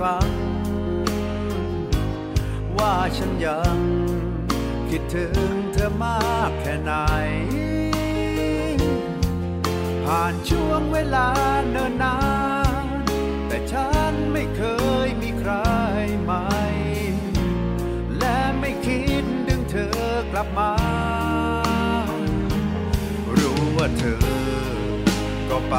[0.00, 0.30] ฟัง
[2.78, 3.78] ว่าฉันยัง
[4.90, 6.92] คิดถึงเธอมากแค่ไหน
[10.04, 11.28] ผ่านช่วงเวลา
[11.70, 12.18] เนิ่นนา
[12.84, 12.86] น
[13.46, 14.62] แต่ฉันไม่เค
[15.06, 15.52] ยมีใคร
[16.22, 16.46] ใหม่
[18.18, 19.98] และไม่คิดดึงเธอ
[20.32, 20.72] กลับมา
[23.38, 24.24] รู้ว่าเธอ
[25.50, 25.76] ก็ไป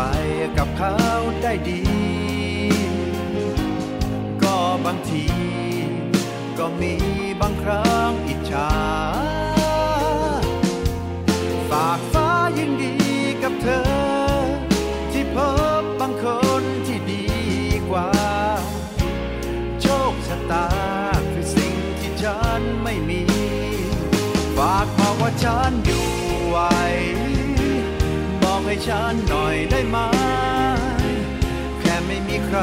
[0.57, 0.95] กับเขา
[1.43, 2.08] ได้ดี
[4.85, 5.25] บางที
[6.59, 6.93] ก็มี
[7.41, 8.71] บางครั้งอิจฉา
[11.69, 12.95] ฝากฟ้ายินดี
[13.43, 13.83] กับเธอ
[15.11, 15.37] ที่พ
[15.81, 16.25] บบางค
[16.61, 17.25] นที่ดี
[17.89, 18.09] กว่า
[19.81, 20.67] โชคชะตา
[21.31, 23.21] คือสิ่งที่ฉันไม่มี
[24.57, 26.07] ฝากบอกว่าฉันอยู่
[26.47, 26.57] ไหว
[28.41, 29.97] บอกให้ฉันหน่อยได้ไหม
[31.79, 32.59] แค่ไม่มีใคร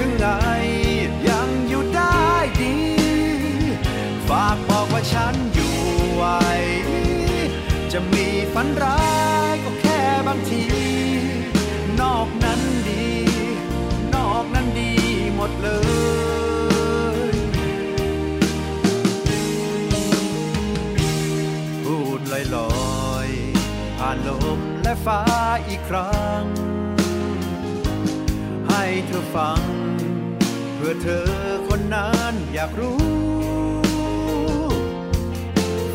[0.00, 0.28] ถึงไง
[1.28, 2.26] ยังอยู่ได้
[2.60, 2.76] ดี
[4.28, 5.74] ฝากบอกว่าฉันอยู่
[6.14, 6.24] ไหว
[7.92, 9.02] จะมีฝันร้า
[9.52, 10.64] ยก็แค่บางที
[12.00, 13.08] นอกนั้นดี
[14.14, 14.92] นอกนั้นดี
[15.34, 15.68] หมดเล
[17.26, 17.34] ย
[21.84, 25.20] พูดลอยๆผ่านลมและฟ้า
[25.68, 26.67] อีกครั้ง
[29.06, 29.62] เธอฟัง
[30.74, 31.28] เพื่อเธอ
[31.68, 32.98] คนนั้นอยากรู้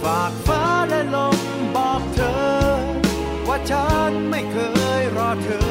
[0.03, 1.39] ฝากฟ้าและลม
[1.75, 2.41] บอกเธอ
[3.47, 4.57] ว่าฉันไม่เค
[4.99, 5.62] ยรอเธอ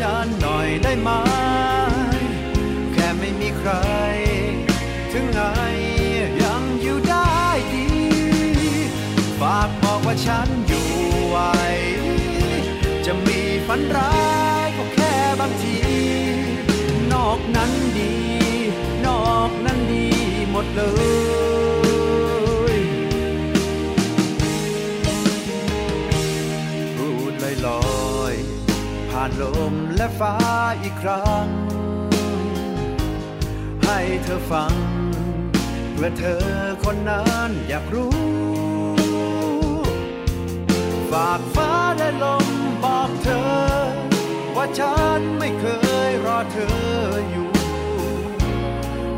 [0.00, 1.10] ฉันหน่อยได้ไหม
[2.92, 3.70] แค่ไม่มีใคร
[5.12, 5.40] ถึงไง
[6.42, 7.40] ยังอยู่ได้
[7.72, 7.86] ดี
[9.40, 10.88] ฝากบอกว่าฉันอยู่
[11.28, 11.36] ไหว
[13.06, 14.14] จะมีฝันร้า
[14.64, 15.78] ยก็แค่บางที
[17.12, 18.14] นอกนั้นดี
[19.06, 20.06] นอกนั้นดี
[20.50, 20.82] หมดเล
[21.48, 21.49] ย
[29.22, 30.34] ผ่านลมและฟ้า
[30.82, 31.46] อีกครั้ง
[33.84, 34.74] ให้เธอฟัง
[35.92, 36.44] เพื่อเธอ
[36.84, 38.12] คนนั้นอยากรู้
[41.10, 42.46] ฝากฟ้าและลม
[42.84, 43.50] บอกเธอ
[44.56, 45.66] ว่าฉันไม่เค
[46.08, 46.78] ยรอเธอ
[47.30, 47.50] อยู่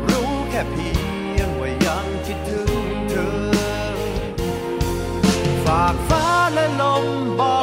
[0.09, 0.91] รู้แค่เพี
[1.37, 2.71] ยงว่ายังคิดถึง
[3.09, 3.41] เธอ
[5.65, 7.05] ฝากฟ้าและลม
[7.41, 7.57] บอ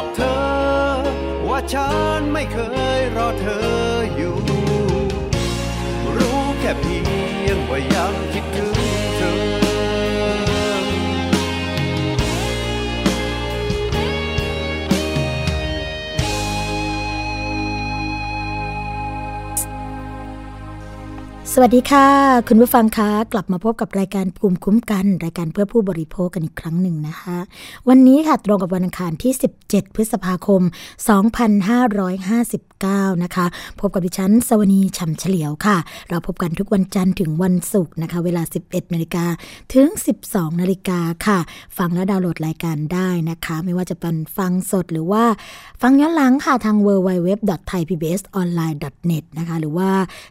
[1.73, 1.89] ฉั
[2.19, 2.57] นไม่เค
[2.99, 3.65] ยรอเธอ
[4.15, 4.35] อยู่
[6.17, 7.00] รู้แค่เพียง
[21.55, 22.07] สวัสดีค่ะ
[22.47, 27.37] คุณผู้ฟังคะกลับมาพบกับรายการภูมิคุ้มกัน รายการเพื่อผู้บริโภคกันอีกครั้งหนึ่งนะคะ
[27.89, 29.33] วันนี้ค่ะตรงกับวันอังคารที่
[29.63, 30.61] 17 พฤษภาคม
[32.47, 33.45] 2559 นะคะ
[33.79, 35.77] พบกับดิฉันสวนีฉ่ำเฉลียวค่ะ
[36.09, 39.25] เราพบกันทุกวันจันทร์ถึงวันศุกร์นะคะ เวลา 11 นาฬิกา
[39.73, 39.87] ถึง
[40.25, 41.39] 12 นาฬิกาค่ะ
[41.77, 45.23] ฟังและดาวน์โหลดรายการได้นะคะ ไม่ว่าจะเป็นฟังสดหรือว่า
[45.81, 49.89] ฟังย้อนหลังค่ะทาง www.thaipbsonline.net นะคะหรือว่า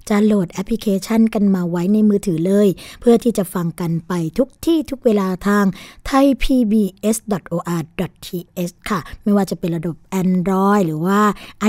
[0.09, 2.69] จะโหลดแอปพลิเคชันชันกันมาไว้ในมือถือเลย
[3.01, 5.65] เพื่อที่จะฟังกันไปทุกที่ทุกเวลาทาง
[6.09, 11.21] thaipbs.or.th ค่ะ ไม่ว่าจะเป็นระบบ Android หรือว่า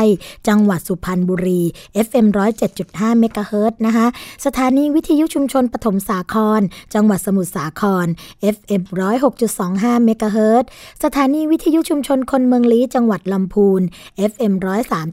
[0.47, 1.61] จังหวัดสุพรรณบุรี
[2.05, 2.27] FM
[2.73, 4.07] 107.5เมกะเฮิรตนะคะ
[4.45, 6.61] สถานีวิทยุชุมชนปฐมสาคร
[6.93, 8.07] จังหวัดสมุทรสาคร
[8.55, 8.81] FM
[9.43, 10.63] 106.25เมกะเฮิรต
[11.03, 13.81] สถานีวิทยุชุมชนคนเมืองลี้จังหวัดลำพูน
[14.31, 14.53] FM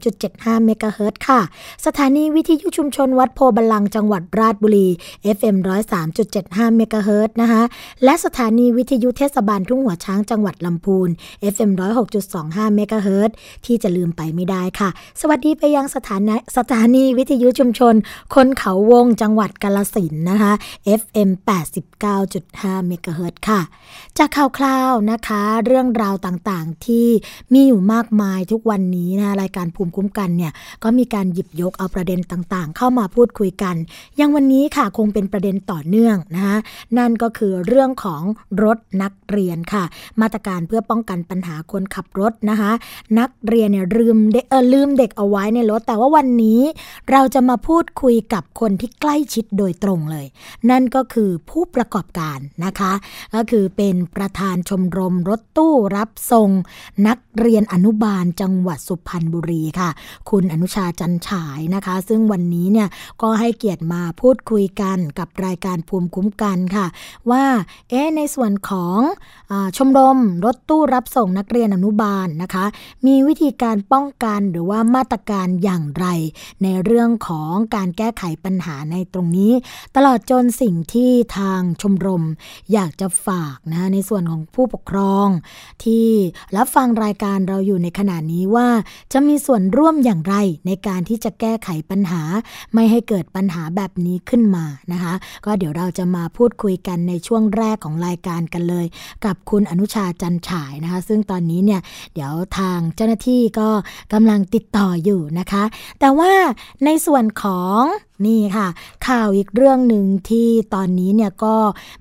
[0.03, 1.39] 103.75เมกะเฮิรตค่ะ
[1.85, 4.87] สถานีวิทยุชุมชนวัดโพบาลังจังหวัดราชบุรี
[5.37, 5.55] FM
[6.17, 7.63] 103.75เมกะเฮิรตนะคะ
[8.03, 11.09] และสถานีวิทยุเทศบาลทุ่งหัวช้างจังหวัดลำพูน
[11.53, 11.71] FM
[12.23, 13.31] 106.25เมกะเฮิรต
[13.65, 14.89] ที่จะลืมไปไม่ได้ค่ะ
[15.21, 17.93] สวัสดีไปยังสถานีสถานีวิทยุชุมชน
[18.35, 20.51] คนเขาวงจังหวัดกาลสินนะคะ
[20.99, 21.29] FM
[22.23, 23.61] 89.5 เมกะเฮิรตค่ะ
[24.17, 27.07] จากข่าวคราวนะคะ เรื่องราวต่างๆ ที่
[27.53, 30.51] มีอยู่มากมายทุกวันนี้นะรายการภูมิคุ้มกันเนี่ย
[30.83, 33.75] ก็มีการหยิบยกเอาประเด็นต่างๆ เข้ามาพูดคุยกัน
[34.19, 36.57] ย่างวันนี้ค่ะคงเป็นประเด็นต่อเนื่องนะคะ
[36.97, 38.23] นั่นก็คือเรื่องของ
[38.63, 39.83] รถนักเรียนค่ะ
[40.21, 42.71] มาตรการเพื่อป้องกันปัญหาคนขับรถนะคะ
[43.19, 46.61] นักเรียนเนี่ยลืมเด็กเออลืมเด็กเอาไว้ในรถ แต่ว่าวันนี้
[47.11, 50.25] เราจะมาพูดคุยกับคนที่ใกล้ชิดโดยตรงเลย
[50.69, 52.93] นั่นก็คือผู้ประกอบการนะคะ
[53.35, 56.49] ก็คือเป็นประธานชมรมรถตู้รับส่ง
[57.07, 59.89] นักเรียนอนุบาลจังหวัดสุพรรณบุรีค่ะ
[60.29, 62.87] คุณอนุชาจันฉายนะคะ ซึ่งวันนี้เนี่ย
[63.21, 66.85] ก็ให้เกียรติมาพูดคุยกันกับรายการภูมิคุ้มกันค่ะ
[67.31, 67.45] ว่า
[67.89, 68.99] เอ๊ในส่วนของ
[69.51, 72.65] อชมรมรถตู้รับส่งนักเรียนอนุบาลนะคะ
[73.05, 76.05] มีวิธีการป้องกันหรือว่ามาตรการอย่างไร
[76.63, 79.53] ในเรื่องของการแก้ไขปัญหาในตรงนี้
[79.95, 82.23] ตลอดจนสิ่งที่ทางชมรม
[82.73, 85.27] อยากจะฝากนะในส่วนของผู้ปกครอง
[85.83, 86.07] ที่
[86.57, 88.67] รับฟังรายการเราอยู่ในขณะนี้ว่า
[89.13, 90.35] จะมีส่วนร่วมอย่างไร
[90.67, 92.21] ในการที่จะแก้ไขปัญหา
[92.73, 95.13] ไม่ให้เกิดปัญหาแบบนี้ขึ้นมานะคะ
[95.45, 98.85] ก็เดี๋ยวเราจะมาพูดคุยกันในช่วงแรกของรายการกันเลย
[99.25, 101.81] กับคุณอนุชาจันฉายนะคะ ซึ่งตอนนี้เนี่ย
[102.13, 103.69] เดี๋ยวทางเจ้าหน้าที่ก็
[104.13, 105.63] กำลังติดต่ออยู่นะคะ
[105.99, 106.31] แต่ว่า
[106.85, 107.81] ในส่วนของ
[108.25, 108.67] นี่ค่ะ
[109.07, 111.55] ข่าวอีกเรื่องหนึ่งที่ตอนนี้เนี่ยก็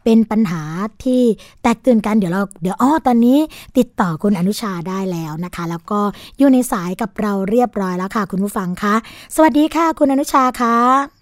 [0.05, 0.63] เป็นปัญหา
[1.05, 1.23] ที่
[1.63, 3.39] แตกตื่นกันเดี๋ยวเราเดี๋ยวอ้อตอนนี้
[3.79, 6.01] ติดต่อคุณอนุชาได้แล้วนะคะ แล้วก็
[6.39, 8.95] อยู่ในสายกับเราเรียบร้อยแล้วค่ะ คุณผู้ฟังคะ
[9.35, 11.18] สวัสดีค่ะ คุณอนุชาคะ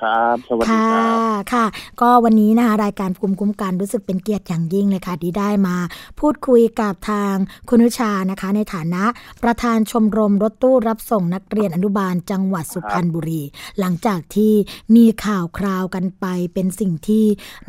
[0.00, 1.66] ครับ สวัสดีค่ะครับค่ะ
[2.00, 5.76] ก็วันนี้นะคะรายการภูมิคุ้มกันรู้สึกเป็นเกียรติอย่างยิ่งเลยค่ะที่ได้มา
[6.20, 7.34] พูดคุยกับทาง
[7.68, 9.04] คุณอนุชานะคะ ในฐานะ
[9.42, 13.42] ประธานชมรมรถตู้รับส่งนักเรียนอนุบาลจังหวัดสุพรรณบุรี
[13.80, 14.52] หลังจากที่
[14.96, 17.24] มีข่าวคราวกันไปเป็นสิ่งที่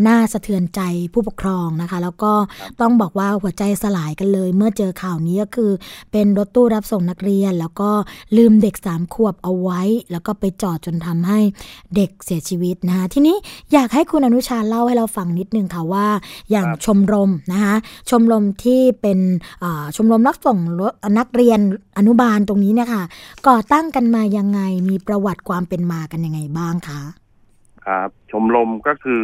[0.07, 0.81] น่าสะเทือนใจ
[1.13, 2.33] ผู้ปกครองนะคะ แล้วก็
[2.81, 5.71] ต้องบอกว่าหัวใจสลายกันเลย เมื่อเจอข่าวนี้ก็คือ
[6.11, 7.91] เป็นรถตู้รับส่งนักเรียน แล้วก็
[8.37, 9.81] ลืมเด็กสามขวบเอาไว้
[10.11, 11.39] แล้วก็ไปจอดจนทำให้
[11.95, 13.35] เด็กเสียชีวิตนะคะทีนี้
[13.73, 16.07] อยากให้คุณอนุชาเล่าให้เราฟังนิดนึงค่ะว่า
[16.51, 17.75] อย่างครับชมรมนะคะ
[18.09, 19.19] ชมรมที่เป็น
[19.63, 21.59] อ่าชมรมนักส่งรถนักเรียน
[21.97, 23.03] อนุบาลตรงนี้เนี่ยค่ะ
[23.47, 27.01] ก่อตั้งกันมายังไงมีประวัติความเป็นมากันยังไงบ้างคะ
[27.85, 29.21] ครับชมรมก็คือ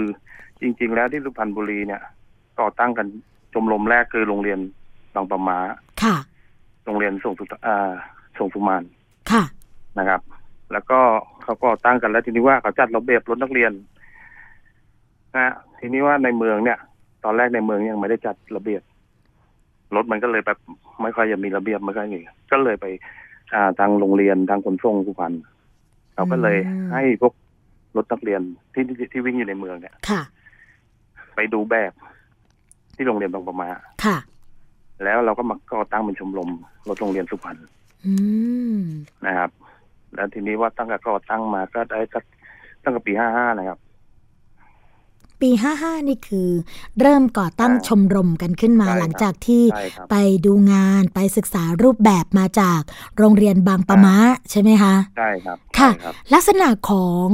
[0.61, 2.01] จริง ๆ แล้วที่สุพรรณบุรีเนี่ย
[2.59, 3.07] ก่อตั้งกัน
[3.53, 4.59] ชมรมแรกคือโรงเรียน
[5.15, 5.57] บางปะมา
[6.03, 6.15] ค่ะ
[6.85, 7.91] โรงเรียนส่งสุอ่า
[8.39, 8.83] ส่งสุมาน
[9.31, 9.43] ค่ะ
[9.97, 10.21] นะครับ
[10.71, 10.99] แล้วก็
[11.43, 13.71] เขาก็ตั้งกันแล้วทีนี้ว่าเขาจัดระเบียบรถนักเรียน
[15.35, 16.77] นะฮะทีนี้ว่าในเมืองเนี่ย
[17.23, 18.81] ตอนแรกในเมืองยังไม่ได้จัดระเบียบ
[19.95, 20.57] รถมันก็เลยแบบ
[21.01, 22.19] ไม่ค่อยจะมีระเบียบไม่ค่อยมี
[22.51, 22.85] ก็เลยไป
[23.53, 25.33] อ่าทางโรงเรียนทางขนส่งสุพรรณ
[26.13, 27.33] เขาก็เลยอืมให้พวก
[27.97, 28.41] รถนักเรียน
[28.73, 30.21] ที่ที่ที่วิ่งอยู่ในเมืองเนี่ยค่ะ
[31.35, 31.91] ไปดูแบบ
[32.95, 33.69] ที่โรงเรียนบางประมา
[34.05, 34.17] ค่ะ
[35.03, 36.49] แล้วเราก็มาก่อตั้งเป็นชมรม
[36.87, 37.57] รถโรงเรียนสุพรรณ
[38.05, 38.13] อื
[38.77, 38.81] ม
[39.25, 39.49] นะครับ
[40.13, 42.23] แล้วทีนี้ว่าตั้งแต่ก่อตั้งมาก็ได้สัก
[42.83, 43.79] ตั้งแต่ปีห้าห้านะครับ
[45.43, 46.49] ปี55นี่คือ
[46.99, 52.81] เริ่มก่อตั้งอ่าชมรมกันขึ้นมาใช่ครับหลังจากที่ใช่ครับไปดูงานไปศึกษารูปแบบมาจาก
[53.17, 54.17] โรงเรียนบางปะมะ
[54.51, 57.29] ใช่ไหมคะใช่ครับค่ะใช่ครับลักษณะของ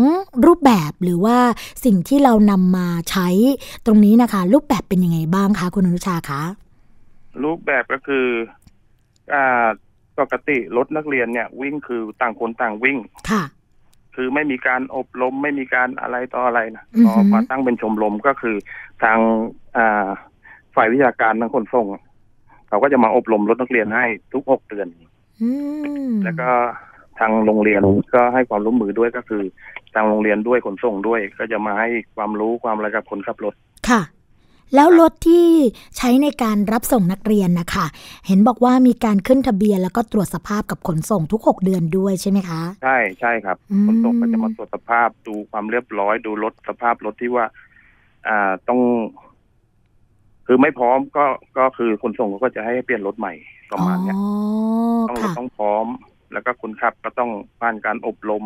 [0.46, 1.38] รูปแบบหรือว่า
[1.86, 3.27] สิ่งที่เรานำมาใช้
[3.86, 6.42] ตรงนี้นะคะ รูปแบบเป็นยังไงบ้างคะคุณอนุชาคะ
[7.44, 8.27] รูปแบบก็คือ
[9.34, 9.68] อ่า
[10.20, 12.98] ปกติรถนักเรียนเนี่ย วิ่งคือต่างคนต่างวิ่ง
[13.32, 13.43] ค่ะ
[14.15, 18.55] คือไม่มีการอบรมไม่มีการอะไรต่ออะไรนะอือฮึพอมาตั้งเป็นชมรมก็คือ
[19.03, 19.17] ทาง
[19.77, 20.08] อ่า
[20.75, 21.86] ฝ่ายวิชาการทางขนส่ง
[22.67, 24.88] เขาก็จะมาอบรมรถนักเรียนให้ทุกหกเดือน
[25.41, 25.50] อื
[26.10, 26.50] มแล้วก็
[27.20, 27.82] ทางโรงเรียน
[28.15, 29.43] ก็ให้ความร่วมมือด้วยก็คือ
[29.93, 33.53] ทางโรงเรียนด้วยขนส่งด้วย ก็จะมาให้ความรู้ความอะไรกับคนขับรถ
[33.89, 34.01] ค่ะ
[34.75, 35.48] แล้วรถที่
[35.98, 37.86] ใช้ในการรับส่งนักเรียนนะคะ
[38.27, 47.46] เห็นบอกว่ามีการขึ้นทะเบียนแล้วก็ตรวจสภาพกับขนส่งทุก 6 เดือนด้วยใช่ไหมคะ ใช่ใช่ครับอืมขนส่งก็จะมาตรวจสภาพดูความเรียบร้อยดูรถสภาพรถที่ว่า
[48.27, 48.80] อ่าต้อง
[50.48, 51.25] คือไม่พร้อมก็
[51.58, 53.34] ก็คือขนส่งเขาก็จะให้เปลี่ยนรถใหม่
[53.72, 54.27] ประมาณเนี้ยอ๋อ
[55.10, 55.86] ต้องรถค่ะต้องพร้อม
[56.34, 58.44] แล้วก็คนขับก็ต้องผ่านการอบรม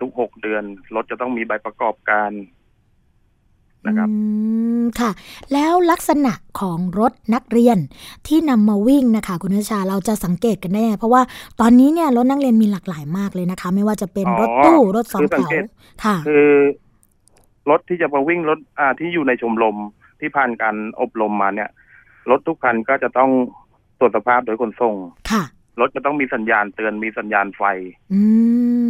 [0.00, 2.30] ทุกหกเดือนรถจะต้องมีใบประกอบการ
[3.88, 4.14] นะครับอื
[4.80, 5.10] มค่ะ
[5.52, 7.78] แล้วลักษณะของรถนักเรียน
[8.26, 11.22] ที่นำมาวิ่งนะคะ คุณนิชาเราจะสังเกตกันได้ไงเพราะว่า
[11.60, 15.64] ตอนนี้เนี่ยรถนักเรียนมีหลากหลายมากเลยนะคะ ไม่ว่าจะเป็นอ๋อรถตู้รถสองคือสังแถวเกต
[16.04, 16.48] ค่ะ คือ
[17.70, 19.76] รถที่จะมาวิ่งรถอ่าที่อยู่ในชมรม
[20.20, 21.70] ที่ผ่านการอบรมมาเนี่ย
[22.30, 23.30] รถทุกคันก็จะต้อง
[23.98, 24.94] ตรวจสภาพโดยขนส่ง
[25.30, 25.42] ค่ะ
[25.80, 27.62] รถจะต้องมีสัญญาณเตือนมีสัญญาณไฟ
[28.12, 28.20] อื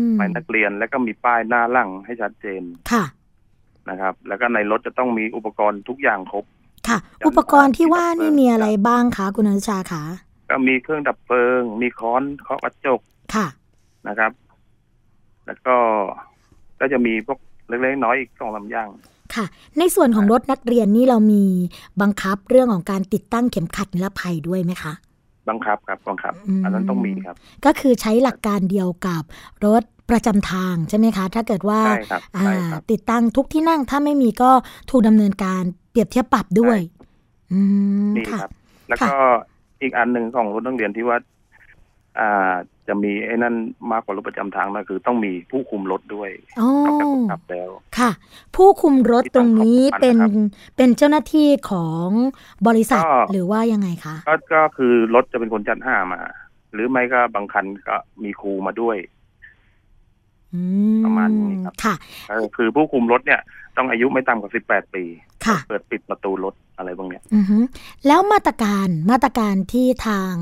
[0.08, 2.62] มไฟนักเรียนแล้วก็มีป้ายหน้าหลังให้ชัดเจน
[2.92, 3.04] ค่ะ
[3.90, 6.44] นะครับ แล้วก็ในรถจะต้องมีอุปกรณ์ทุกอย่างครบ
[6.88, 10.02] ค่ะ อุปกรณ์ที่ว่านี่มีอะไรบ้างคะคุณอนุชาคะ
[10.48, 13.00] ก็มีเครื่องดับเพลิง มีค้อนเคาะกระจก
[13.34, 13.46] ค่ะ
[14.08, 14.32] นะครับ
[15.46, 15.76] แล้วก็
[16.80, 18.88] ก็จะมีพวกเล็กๆน้อยๆอีกสองลำอย่าง
[19.34, 19.46] ค่ะ
[19.78, 21.44] ในส่วนของรถนักเรียนนี่เรามี
[22.02, 24.92] บังคับเรื่องของการติดตั้งเข็มขัดนิรภัยด้วยไหมคะ
[25.48, 29.22] บังคับครับบังคับอืมอันนั้นต้องมีครับ ก็คือใช้หลักการเดียวกับ
[29.66, 34.50] รถ ประจำทางใช่ไหมคะ ถ้าเกิดว่าใช่ครับอ่าใช่ครับติดตั้งทุกที่นั่งถ้าไม่มีก็
[34.90, 36.78] ถูกดำเนินการเปรียบเทียบปรับด้วย
[37.52, 37.60] อื
[38.08, 38.50] มนี่ค่ะครับ
[38.88, 39.12] แล้วก็
[39.82, 41.18] อีกอันหนึ่งของรถนักเรียนที่ว่า
[42.18, 42.54] อ่า
[42.88, 43.54] จะมีไอ้นั่น
[43.92, 48.10] มากกว่ารถประจำทางนะคือต้องมีผู้คุมรถด้วยอ๋อนอกจากคนขับแล้ว ค่ะ
[48.56, 50.46] ผู้คุมรถตรงนี้ที่เป็นทางของ
[50.76, 52.08] เป็นเจ้าหน้าที่ของ
[52.68, 56.20] บริษัทก็หรือว่ายังไงคะก็ก็คือรถจะเป็นคนจัดห้ามา
[56.72, 59.17] หรือไม่ก็บางคันก็มีครูมาด้วยอื
[61.04, 61.94] ประมาณนี้ครับค่ะ
[62.28, 63.40] ก็คือผู้คุมรถเนี่ย
[63.76, 65.04] ต้องอายุไม่ต่ำกว่าสิบแปดปี
[65.46, 67.58] ค่ะเปิดปิดประตูรถอะไรบางอย่างอือฮึ
[68.06, 70.32] แล้วมาตรการมาตรการที่ทาง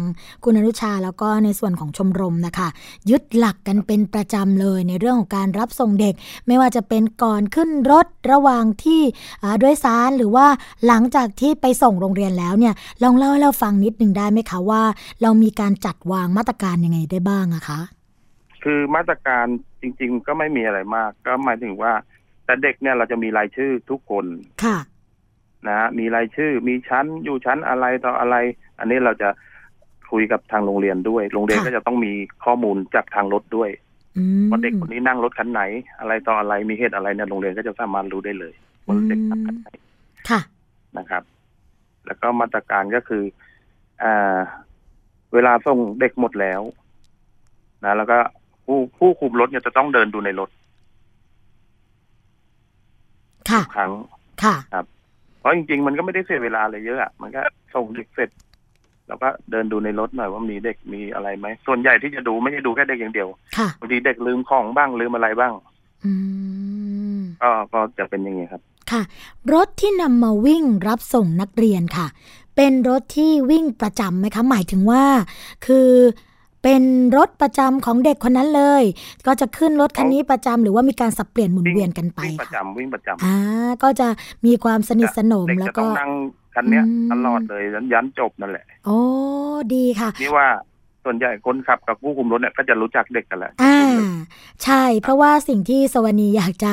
[0.44, 2.68] คุณอนุชาแล้วก็ในส่วนของชมรมนะคะ
[3.10, 6.14] ยึดหลักกันเป็นประจำเลยในเรื่องของการรับส่งเด็ก
[6.46, 9.00] ไม่ว่าจะเป็นก่อนขึ้นรถระหว่างที่
[9.42, 10.46] อ่าโดยสารหรือว่า
[10.86, 14.82] หลังจากที่ไปส่งโรงเรียนแล้วเนี่ยลองเล่าให้เราฟังนิดหนึ่งได้ไหมคะว่า
[15.22, 17.80] เรามีการจัดวางมาตรการยังไงได้บ้างอะคะ
[18.68, 19.46] คือมาตรการ
[19.80, 21.92] จริง ๆ ก็ไม่มีอะไรมาก ก็หมายถึงว่า
[22.44, 24.24] แต่เด็กเนี่ยเราจะมีรายชื่อทุกคน
[24.64, 24.78] ค่ะ
[25.66, 28.36] นะฮะมีรายชื่อมีชั้นอยู่ชั้นอะไรต่ออะไร
[28.78, 29.28] อันนี้เราจะ
[30.10, 32.12] คุยกับทางโรงเรียนด้วย โรงเรียนค่ะก็จะต้องมี
[32.44, 33.70] ข้อมูลจากทางรถด้วย
[34.16, 35.62] อืมว่าเด็กคนนี้นั่งรถคันไหน
[36.00, 38.54] อะไรต่ออะไรมีเหตุอะไรเนี่ยโรงเรียนก็จะสามารถรู้ได้เลย
[38.86, 39.68] ว่าเด็กนั่งคันไหน
[40.28, 40.40] ค่ะ
[40.98, 41.22] นะครับ
[42.06, 43.24] แล้วก็มาตรการก็คือ
[44.02, 44.38] อ่า
[45.34, 46.60] เวลาส่งเด็กหมดแล้ว
[47.84, 48.18] นะ แล้วก็
[48.66, 50.50] ผู้ผู้คุมรถเนี่ยจะต้องเดินดูในรถ
[53.50, 53.92] ค่ะทุกครั้ง
[54.42, 54.56] ค่ะ
[55.40, 57.40] เพราะจริง ๆ มันก็ไม่ได้เสียเวลาอะไรเยอะอะมันก็
[57.74, 58.30] ส่งเด็กเสร็จ
[59.08, 65.52] แล้วก็เดินดูในรถหน่อยว่ามีเด็กมีอะไรไหมส่วนใหญ่ที่จะดูไม่ใช่ดูแค่เด็กอย่างเดียวค่ะบางทีเด็กลืมของบ้างลืมอะไรบ้าง
[66.04, 66.12] อื
[67.18, 69.02] มก็ก็จะเป็นอย่างนี้ครับ ค่ะ
[69.54, 72.06] รถที่นำมาวิ่งรับส่งนักเรียนค่ะ
[72.56, 75.04] เป็นรถที่วิ่งประจำไหมคะ หมายถึงว่า
[75.66, 75.88] คือ
[76.62, 76.82] เป็น
[77.16, 78.82] รถประจำของเด็กคนนั้นเลย
[79.26, 83.36] ก็จะขึ้นรถคันนี้ประจำหรือว่ามีการสับเปลี่ยนหมุนเวียนกันไปวิ่งประค่ะจำวิ่งประจำอ่า
[83.82, 84.08] ก็จะ
[84.46, 86.10] มีความสนิทสนมเด็กแล้วจะต้ก็องนั่ง
[86.54, 88.98] คันเนี้ยอืมตลอดเลยยันยันจบนั่นแหละ โอ้
[89.74, 90.46] ดีค่ะนี่ว่า
[91.06, 93.78] ส่วนใหญ่คนขับกับผู้คุมรถเนี่ยก็จะรู้จักเด็กกันแหละอ่า
[94.64, 96.72] ใช่ เพราะว่าสิ่งที่สวนีอยากจะ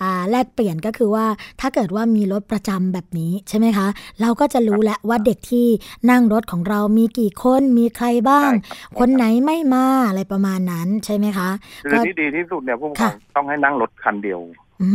[0.00, 1.26] อ่าแลกเปลี่ยนก็คือว่า
[1.60, 3.86] ถ้าเกิดว่ามีรถประจำแบบนี้ใช่ไหมคะ
[4.20, 5.66] เราก็จะรู้แล้วว่าเด็กที่
[6.10, 11.48] นั่งรถของเรามีกี่คนมีใครบ้างใช่รับคนไหนไม่มาอะไรประมาณนั้นใช่ไหมคะ
[11.90, 14.40] คือที่ดีที่สุดเนี่ยผู้ปกครองค่ะต้องให้นั่งรถคันเดียว
[14.82, 14.90] อื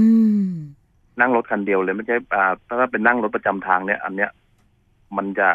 [0.46, 0.48] ม
[1.20, 4.32] นั่งรถคันเดียวเลยไม่ใช่อ่าถ้าเป็นนั่งรถประจำทางเนี่ย อันเนี้ย
[5.18, 5.50] มันจะ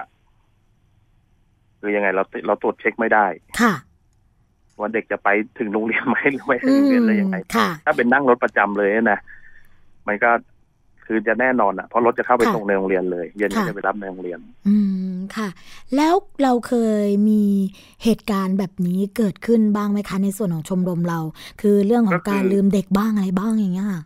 [1.80, 3.26] คือยังไงเราเราตรวจเช็คไม่ได้
[3.60, 3.74] ค่ะ
[4.78, 9.18] ว่าเด็กจะไปถึงโรงเรียนไหมหรือไม่ถึอืงโรงเรียนมอะไรยังไงค่ะถ้าเป็นนั่งรถประจำเลยนะ
[10.08, 10.30] มันก็
[11.06, 14.76] คือจะแน่นอนอะเพราะรถจะเข้าไปค่ะส่งในโรงเรียนเลยเย็นก็ค่ะจะไปรับในโรงเรียน อื
[15.10, 15.48] มค่ะ
[15.96, 16.74] แล้วเราเค
[17.06, 17.42] ยมี
[18.04, 21.20] เหตุการณ์แบบนี้เกิดขึ้นบ้างไหมคะในส่วนของชมรมเรา
[21.60, 24.02] คือเรื่องของการลืมเด็กบ้างอะไรบ้างอย่างเงี้ยค่ะ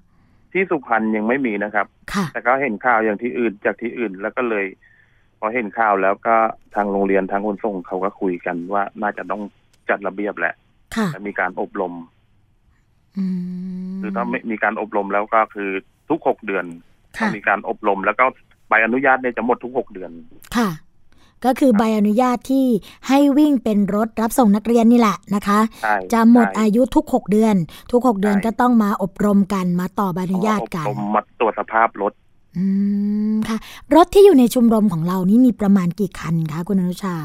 [0.52, 4.75] ที่สุพรรณยังไม่มีนะครับค่ะแต่ก็เห็นข่าวอย่างที่อื่นจากที่อื่นแล้วก็เลยพ
[5.44, 6.36] อเห็นข่าวแล้วก็
[6.74, 9.42] ทางโรงเรียนทางคนส่งเขาก็คุยกันว่าน่าจะต้อง
[9.88, 10.54] จัดระเบียบแหละ
[10.96, 11.94] ค่ะและมีการอบรม
[13.18, 13.24] อื
[13.92, 15.70] มคือถ้าไม่มีการอบรมแล้วก็คือ
[16.10, 16.64] ทุกหกเดือน
[17.18, 18.24] ต้อค่ะงมีการอบรมแล้วก็
[18.68, 20.10] ใบอนุญาตเนี่ยจะหมดทุกหกเดือน
[20.56, 20.70] ค่ะ
[21.44, 22.66] ก็คือใบอนุญาตที่
[23.08, 27.54] ให้วิ่งเป็นรถรับส่งนักเรียนนี่แหละนะคะใช่จะหมดใช่อายุทุก6เดือน
[27.92, 32.12] ทุก6เดือนใช่ก็ต้องมาอบรมกันมาต่อใบอนุญาตกันอบรมมาตรวจสภาพรถ
[32.56, 32.64] อื
[33.32, 33.58] มค่ะ
[33.94, 37.16] รถที่อยู่ในชุมรมของเรานี่มีประมาณกี่คันคะคุณอนุชา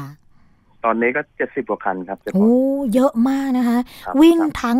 [0.84, 4.78] ตอนนี้ก็เจ็ดสิบกว่าคันครับเฉโอ้พาะเยอะมากนะคะครับวิ่งครับทั้ง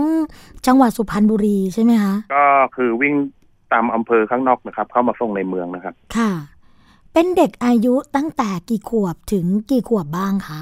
[0.67, 2.45] จังหวัดสุพรรณบุรีใช่ไหมคะ ก็
[2.77, 3.15] คือวิ่ง
[3.73, 6.31] ตามอำเภอข้างนอกนะครับ เข้ามาส่งในเมืองนะครับ ค่ะ
[7.13, 10.61] เป็นเด็กอายุตั้งแต่กี่ขวบถึงกี่ขวบบ้างคะ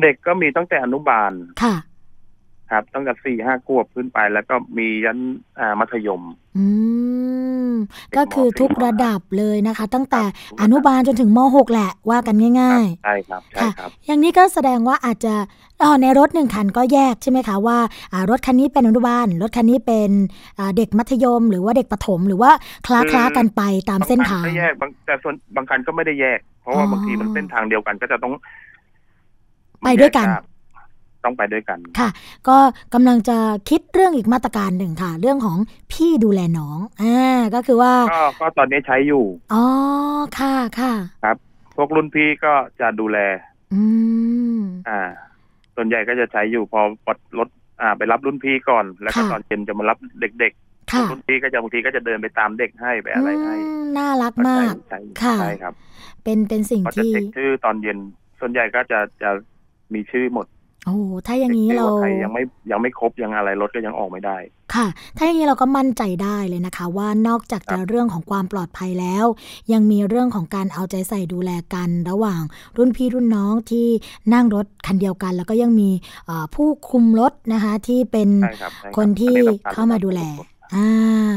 [0.00, 1.74] เด็กก็มีตั้งแต่อนุบาล ค่ะ
[2.70, 5.18] ครับ ตั้งแต่สี่ห้าขวบขึ้นไป แล้วก็มียัน
[5.58, 6.22] อ่ามัธยม
[6.56, 6.64] อื
[7.31, 7.31] มเด็
[7.82, 7.84] ก
[8.14, 15.34] มก็คือทุกสี่มระดับเลยนะคะ ตั้งแต่ครับอนุบาลจนถึงม .6 แหละว่ากันง่ายใช่ครับใช่ครับๆอย่างนี้ก็แสดงว่าอาจจะ
[15.82, 17.78] อ๋อในรถหนึ่งคันก็แยกใช่ไหมคะว่า
[18.12, 20.10] อ่ารถคันนี้เป็นอนุบาล รถคันนี้เป็น
[20.58, 22.50] อ่าเด็กมัธยม หรือว่าเด็กประถม หรือว่า
[22.86, 28.32] คล้าคล้าๆกันไปตามเส้นทางบคัก็แยกบางแต่ส่วนบางคันก็ไม่ได้แยก เพราะว่าอ๋อบางทีมันเส้นทางเดียวกันก็จะต้อง
[29.84, 30.51] ไปด้วยกันแย
[31.24, 32.08] ต้องไปด้วยกันค่ะ
[32.48, 32.56] ก็
[32.94, 33.38] กำลังจะ
[33.70, 35.58] คิดเรื่องอีกมาตรการหนึ่งค่ะ เรื่องของ
[35.92, 39.64] พี่ดูแลน้องอ่าก็คือว่าก็ก็ตอนนี้ใช้อยู่อ๋อ
[40.38, 40.94] ค่ะค่ะ
[41.76, 43.18] พวกรุ่นพี่ก็จะดูแล
[43.74, 43.82] อื
[44.58, 45.00] มอ่า
[45.76, 47.48] ส่วนใหญ่ก็จะใช้อยู่พอปลดรถ
[47.80, 55.74] อ่า ไปรับรุ่นพี่ก่อน แล้วก็ค่ะตอนเย็นจะมารับเด็กๆค่ะรุ่นพี่ก็จะบางทีก็จะเดินไปตามเด็กให้ไปอะไรให้อืมน่ารักมากใช่ค่ะใช่ครับ
[56.24, 57.98] เป็นเป็นสิ่งก็จะที่เช็คชื่อตอนเย็น
[58.40, 59.30] ส่วนใหญ่ก็จะจะ
[59.94, 60.46] มีชื่อหมด
[60.86, 60.96] โอ้
[61.26, 64.36] ถ้าอย่างนี้ช็คชื่เราว่าใครยังไม่ยังไม่ครบยังอะไรรถก็ยังออกไม่ได้
[64.74, 64.86] ค่ะ
[65.16, 69.26] ถ้าอย่างนี้เราก็มั่นใจได้เลยนะคะ ว่านอกจากจะเรื่องของความปลอดภัยแล้ว
[69.72, 72.40] ยังมีเรื่องของการเอาใจใส่ดูแลกันระหว่าง
[72.76, 73.86] รุ่นพี่รุ่นน้องที่
[74.34, 75.90] นั่งรถคันเดียวกัน แล้วก็ยังมี
[76.26, 80.22] เอ่อผู้คุมรถนะคะ ที่เป็นใช่ครับใช่รับคนที่อัสำคัญเข้ามาดูแล
[80.74, 80.90] อ่า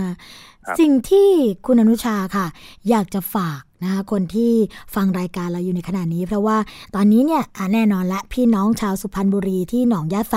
[0.03, 1.29] ครับ สิ่งที่
[1.65, 2.45] คุณอนุชาค่ะ
[2.89, 4.51] อยากจะฝากนะคะคนที่
[4.95, 6.57] ฟังรายการเราอยู่ในขณะนี้ เพราะว่า
[6.95, 10.35] ตอนนี้เนี่ยอะแน่นอนละพี่น้องชาวสุพรรณบุรีที่หนองยาไซ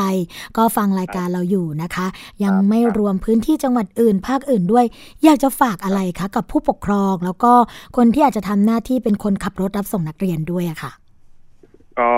[0.57, 2.07] ก็ฟังรายการเราอยู่นะคะ
[2.45, 4.85] ยังไม่รวมพื้นที่จังหวัดอื่น ภาคอื่นด้วย
[5.25, 7.53] อยากจะฝากอะไรคะกับผู้ปกครองแล้วก็
[7.97, 10.93] คนที่อาจจะทำหน้าที่เป็นคนขับรถรับส่งนักเรียนด้วยอะค่ะ
[11.99, 12.11] ก็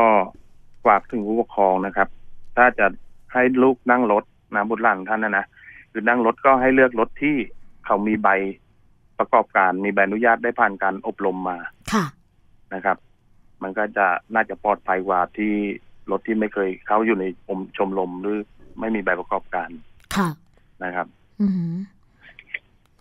[0.87, 2.09] ฝากถึงผู้ปกครองนะครับ
[2.57, 2.87] ถ้าจะ
[3.33, 5.44] ให้ลูกนั่งรถนะบุตรหลานท่านนะนะ
[5.90, 7.37] คือนั่งรถก็ให้เลือกรถที่
[7.90, 8.29] เขามีใบ
[9.18, 11.59] ประกอบการมีใบอนุญาตได้ผ่านการอบรมมา
[11.92, 12.05] ค่ะ
[12.74, 12.96] นะครับ
[13.62, 15.53] มันก็จะน่าจะปลอดภัยกว่าที่
[16.11, 18.38] รถที่ไม่เคยเข้าอยู่ในอมชมรมหรือ
[18.81, 19.70] ไม่มีใบประกอบการ
[20.16, 20.29] ค่ะ
[20.85, 21.07] นะครับ
[21.40, 21.74] อือหือ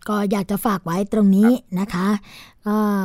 [0.10, 2.08] ก็อยากจะฝากไว้ตรงนี้นะคะ
[2.59, 2.59] ก็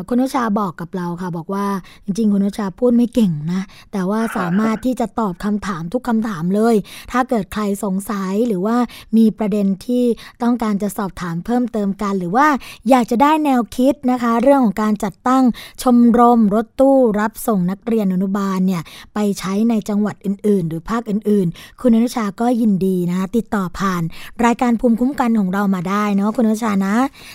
[0.09, 1.67] คุณนุชาบอกกับเราค่ะ บอกว่า
[2.05, 3.63] จริง ๆ คุณนุชาพูดไม่เก่งนะ
[3.93, 6.75] แต่ว่าสามารถที่จะตอบคำถามทุกคำถามเลย
[7.13, 8.77] ถ้าเกิดใครสงสัยหรือว่า
[9.17, 10.05] มีประเด็นที่
[10.43, 12.47] ต้องการจะสอบถามเพิ่มเติมกัน หรือว่า
[12.91, 15.45] อยากจะได้แนวคิดนะคะ เรื่องของการจัดตั้ง
[15.83, 18.83] ชมรมรถตู้รับส่งนักเรียนอนุบาลเนี่ย
[19.15, 24.03] ไปใช้ในจังหวัดอื่น ๆ หรือภาคอื่น ๆ คุณนุชาก็ยินดีนะคะติดต่อผ่าน
[24.45, 26.95] รายการภูมิคุ้มกันของเรามาได้เนาะคุณนุชานะ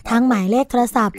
[0.10, 1.16] ทางหมายเลขโทรศัพท์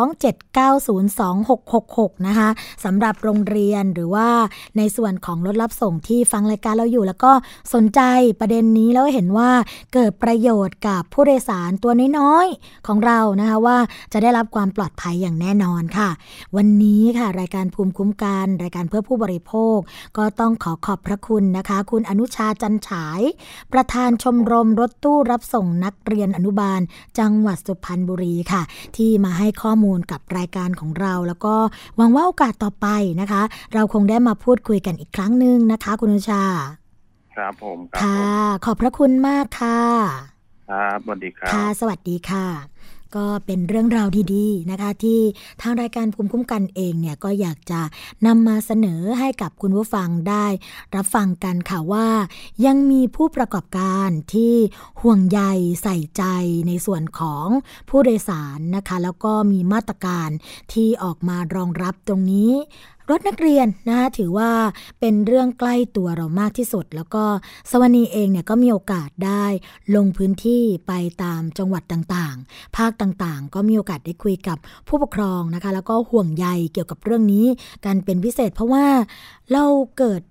[0.00, 2.48] 027902666 นะคะ
[2.84, 4.28] สำหรับโรงเรียนหรือว่า
[4.76, 7.32] ในส่วนของรถรับส่งที่ฟังรายการเราอยู่ แล้วก็
[7.74, 8.00] สนใจ
[8.40, 9.50] ประเด็นนี้แล้วเห็นว่า
[9.94, 13.78] เกิดประโยชน์กับผู้โดยสารตัวน้อยๆ ของเรานะคะว่า
[14.12, 16.08] จะได้รับความปลอดภัยอย่างแน่นอนค่ะ
[16.56, 19.78] วันนี้ค่ะ รายการภูมิคุ้มกัน รายการเพื่อผู้บริโภค
[20.18, 23.20] ก็ต้องขอขอบพระคุณนะคะ คุณอนุชาจันฉาย
[23.72, 26.80] ประธานชมรมรถตู้รับส่งนักเรียนอนุบาล
[27.18, 28.62] จังหวัดสุพรรณบุรีค่ะ
[28.96, 31.54] ที่มาให้ข้อมูลกับรายการของเรา แล้วก็
[31.96, 32.86] หวังว่าโอกาสต่อไป
[33.20, 33.42] นะคะ
[33.74, 36.44] เราคงได้มาพูดคุยกันอีกครั้งหนึ่งนะคะ คุณอนุชา
[37.36, 38.22] ครับผมครับค่ะ
[38.52, 39.80] ผมขอบพระคุณมากค่ะ
[40.70, 42.46] ครับสวัสดีครับค่ะ สวัสดีค่ะ
[43.16, 45.20] ก็เป็นเรื่องราวดีๆนะคะ ที่
[45.60, 47.80] ทางรายการภูมิคุ้มกันเองเนี่ยก็อยากจะ
[48.26, 50.46] นำมาเสนอให้กับคุณผู้ฟังได้
[50.94, 52.08] รับฟังกันค่ะว่า
[52.66, 54.54] ยังมีผู้ประกอบการที่
[55.00, 55.40] ห่วงใย
[55.82, 56.24] ใส่ใจ
[56.68, 57.46] ในส่วนของ
[57.88, 60.28] ผู้โดยสารนะคะ แล้วก็มีมาตรการ
[60.72, 62.52] ที่ออกมารองรับตรงนี้
[63.10, 64.50] รถนักเรียนนะคะถือว่า
[65.00, 67.24] เป็นเรื่องใกล้ตัวเรามากที่สุด แล้วก็
[67.70, 69.44] สวนีเองเนี่ยก็มีโอกาสได้
[69.96, 70.92] ลงพื้นที่ไป
[71.22, 77.46] ตามจังหวัดต่างๆ ภาคต่างๆ ก็มีโอกาสได้คุยกับผู้ปกครองนะคะ แล้วก็ห่วงใยเกี่ยวกับเรื่องนี้
[77.84, 78.86] กันเป็นพิเศษ เพราะว่า
[79.52, 79.64] เรา
[79.98, 80.22] เกิด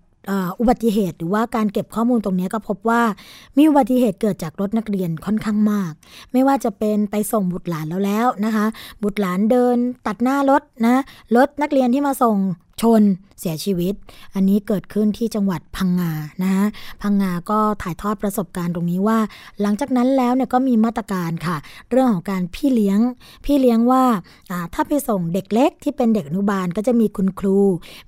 [0.59, 3.01] อุบัติเหตุหรือว่าการเก็บข้อมูลตรงนี้ก็พบว่า
[3.57, 5.91] มีอุบัติเหตุเกิดจากรถนักเรียนค่อนข้างมาก
[6.33, 8.65] ไม่ว่าจะเป็นไปส่งบุตรหลานแล้วแล้วนะคะ
[9.03, 11.01] บุตรหลานเดินตัดหน้ารถนะ
[11.35, 12.35] รถนักเรียนที่มาส่ง
[12.81, 13.01] ชน
[13.39, 13.93] เสียชีวิต
[14.35, 16.11] อันนี้เกิดขึ้นที่จังหวัดพังงา
[16.43, 16.65] นะฮะ
[17.01, 19.19] พังงาก็ถ่ายทอดประสบการณ์ตรงนี้ว่า
[19.61, 21.57] หลังจากนั้นแล้วเนี่ยก็มีมาตรการค่ะ
[21.89, 22.99] เรื่องของการพี่เลี้ยง
[23.45, 24.03] พี่เลี้ยงว่า
[24.73, 27.59] ถ้าไปส่งเด็กเล็กที่เป็นเด็กอนุบาลก็จะมีคุณครู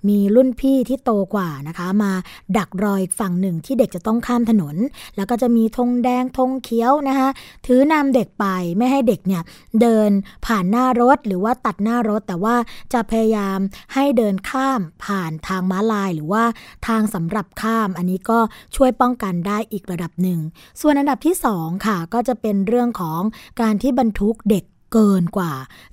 [0.09, 2.11] มีรุ่นพี่ที่โตกว่านะคะ มา
[2.57, 4.75] ดักรอยฝั่งหนึ่งที่เด็กจะต้องข้ามถนน
[5.15, 7.29] แล้วก็จะมีธงแดงธงเขียวนะคะ
[7.65, 8.45] ถือนำเด็กไป
[8.77, 9.41] ไม่ให้เด็กเนี่ย
[9.81, 10.09] เดิน
[10.45, 12.55] ผ่านหน้ารถหรือว่าตัดหน้ารถ แต่ว่า
[12.93, 13.59] จะพยายาม
[13.93, 16.43] ให้เดินข้ามผ่านทางม้าลาย หรือว่า
[16.87, 18.39] ทางสำหรับข้าม อันนี้ก็
[18.75, 20.39] ช่วยป้องกันได้อีกระดับหนึ่ง
[20.81, 23.21] ส่วนอันดับที่ 2 ค่ะ ก็จะเป็นเรื่องของ
[23.61, 25.51] การที่บรรทุกเด็ก เกินกว่า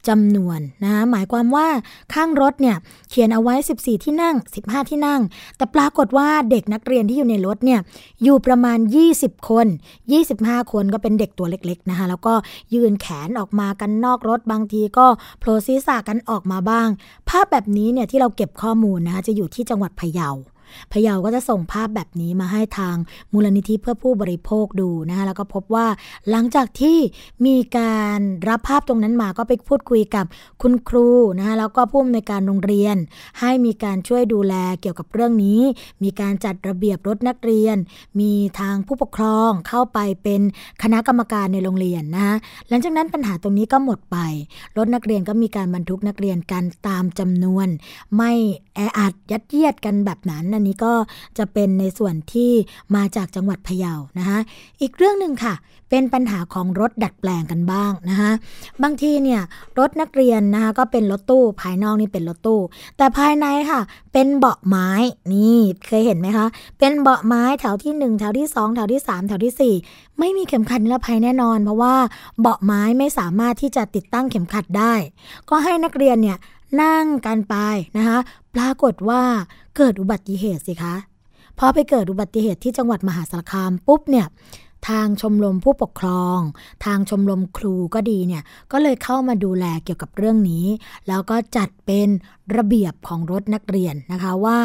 [0.08, 1.66] จำนวนนะหมายความว่า
[2.14, 2.76] ข้างรถเนี่ย
[3.10, 5.20] เขียนเอาไว้ 14 ที่นั่ง 15 ที่นั่ง
[5.56, 7.80] แต่ปรากฏว่าเด็กนักเรียนที่อยู่ในรถเนี่ย
[8.22, 8.78] อยู่ประมาณ
[9.14, 9.66] 20 คน
[10.18, 12.34] 25 คนก็เป็นเด็กตัวเล็กๆนะคะแล้วก็
[12.74, 15.06] ยืนแขนออกมากันนอกรถบางทีก็
[15.38, 16.88] โผล่ศีรษะกันออกมาบ้าง
[17.28, 20.30] ภาพแบบนี้เนี่ยที่เราเก็บข้อมูลนะคะจะอยู่ที่จังหวัดพะเยา
[20.92, 22.96] พะเยาก็จะส่งภาพแบบนี้มาให้ทาง
[23.32, 25.86] มูลนิธิเพื่อผู้บริโภคดูนะคะแล้วก็พบว่า
[26.30, 26.98] หลังจากที่
[27.46, 30.26] มีการรับภาพตรงนั้นมาก็ไปพูดคุยกับ
[30.62, 32.96] คุณครูนะคะแล้วก็ผู้อำนวยการโรงเรียน
[33.40, 35.60] ให้มีการช่วยดูแลเกี่ยวกับเรื่องนี้
[36.02, 37.76] มีการจัดระเบียบรถนักเรียน
[38.20, 40.40] มีทางผู้ปกครองเข้าไปเป็น
[40.82, 42.34] คณะกรรมการในโรงเรียนนะคะ
[42.68, 44.16] หลังจากนั้นปัญหาตรงนี้ก็หมดไป
[44.76, 47.68] รถนักเรียนก็มีการบรรทุกนักเรียนกันตามจำนวน
[48.16, 48.32] ไม่
[48.74, 50.94] แออัดยัดเยียดกันแบบนั้นอันนี้ก็
[51.38, 52.52] จะเป็นในส่วนที่
[52.94, 54.38] มาจากจังหวัดพะเยานะคะ
[54.80, 55.54] อีกเรื่องหนึ่งค่ะ
[55.90, 58.30] เป็นปัญหาของรถดัดแปลงกันบ้างนะคะ
[58.82, 59.40] บางทีเนี่ย
[59.78, 62.60] รถนักเรียนนะคะก็เป็นรถตู้ ภายนอกนี่เป็นรถตู้
[62.96, 63.80] แต่ภายในค่ะ
[64.12, 64.90] เป็นเบาะไม้
[65.32, 66.46] นี่เคยเห็นไหมคะ
[66.78, 71.94] เป็นเบาะไม้แถวที่ 1 แถวที่ 2 แถวที่ 3 แถวที่ 4 ไม่มีเข็มขัดนิรภัยแน่นอน เพราะว่า
[72.40, 74.94] เบาะไม้ไม่สามารถที่จะติดตั้งเข็มขัดได้
[75.50, 76.38] ก็ให้นักเรียนเนี่ย
[76.82, 77.56] นั่งกันไป
[77.96, 78.18] นะคะ
[78.54, 79.22] ปรากฏว่า
[79.76, 80.94] เกิดอุบัติเหตุสิคะ
[81.58, 84.26] พอไปเกิดอุบัติเหตุที่จังหวัดมหาสารคามปุ๊บเนี่ย
[84.88, 86.38] ทางชมรมผู้ปกครอง
[86.84, 90.66] ทางชมรมครูก็ดีเนี่ยก็เลยเข้ามาดูแลเกี่ยวกับเรื่องนี้
[91.08, 92.08] แล้วก็จัดเป็น
[92.56, 94.58] ระเบียบของรถนักเรียนนะคะว่า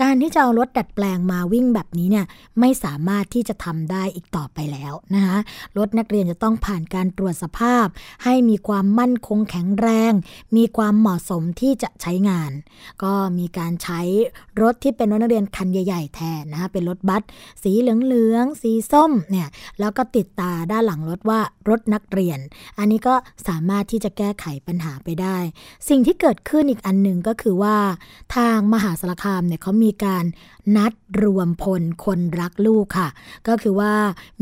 [0.00, 2.26] การที่จะเอารถดัดแปลงมาวิ่งแบบนี้เนี่ย
[2.60, 5.36] ไม่สามารถที่จะทำได้อีกต่อไปแล้วนะคะ
[5.78, 7.86] รถนักเรียนจะต้องผ่านการตรวจสภาพ
[8.24, 10.12] ให้มีความมั่นคงแข็งแรง
[10.56, 12.52] มีความเหมาะสมที่จะใช้งาน
[13.02, 14.00] ก็มีการใช้
[14.62, 17.22] รถที่เป็นรถนักเรียนคันใหญ่ ๆ แทนนะคะเป็นรถบัส
[17.62, 19.48] สีเหลืองๆสีส้มเนี่ย
[19.80, 22.38] แล้วก็ติดตาด้านหลังรถว่ารถนักเรียน
[22.78, 23.14] อันนี้ก็
[23.48, 25.36] สามารถที่จะแก้ไขปัญหาไปได้
[25.88, 27.76] สิ่งที่เกิดขึ้นอีกอันหนึ่งก็คือว่า
[28.36, 30.24] ทางมหาสารคามเนี่ยเขามีการ
[30.76, 33.08] นัดรวมพลคนรักลูกค่ะ
[33.48, 33.92] ก็คือว่า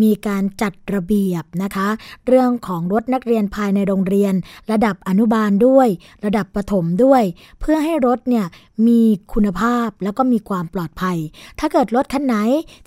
[0.02, 1.88] มีการจัดระเบียบนะคะ
[2.26, 4.34] เรื่องของรถนักเรียนภายในโรงเรียน
[4.72, 5.88] ระดับอนุบาลด้วย
[6.24, 7.22] ระดับประถมด้วย
[7.60, 8.46] เพื่อให้รถเนี่ย
[8.86, 9.00] มี
[9.32, 11.16] คุณภาพแล้วก็มีความปลอดภัย
[11.58, 12.34] ถ้าเกิดรถคันไหน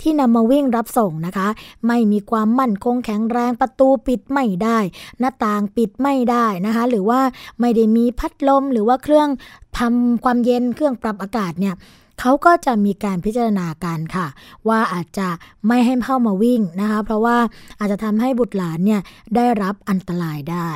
[0.02, 1.48] ที่นำมาวิ่งรับส่งนะคะ
[1.86, 4.78] ไม่มีความมั่นคงแข็งแรงประตูปิดไม่ได้
[5.18, 7.20] หน้าต่างปิดไม่ได้นะคะ หรือว่า
[7.60, 9.28] ไม่ได้มีพัดลมหรือว่าเครื่อง
[9.78, 11.74] ทำความเย็นเครื่องปรับอากาศเนี่ย
[12.20, 14.26] เขาก็จะมีการพิจารณาการค่ะ
[14.68, 15.28] ว่าอาจจะ
[15.68, 17.38] ไม่ให้เข้ามาวิ่งนะคะ เพราะว่า
[17.78, 19.00] อาจจะทำให้บุตรหลานเนี่ย
[19.36, 20.70] ได้รับอันตรายได้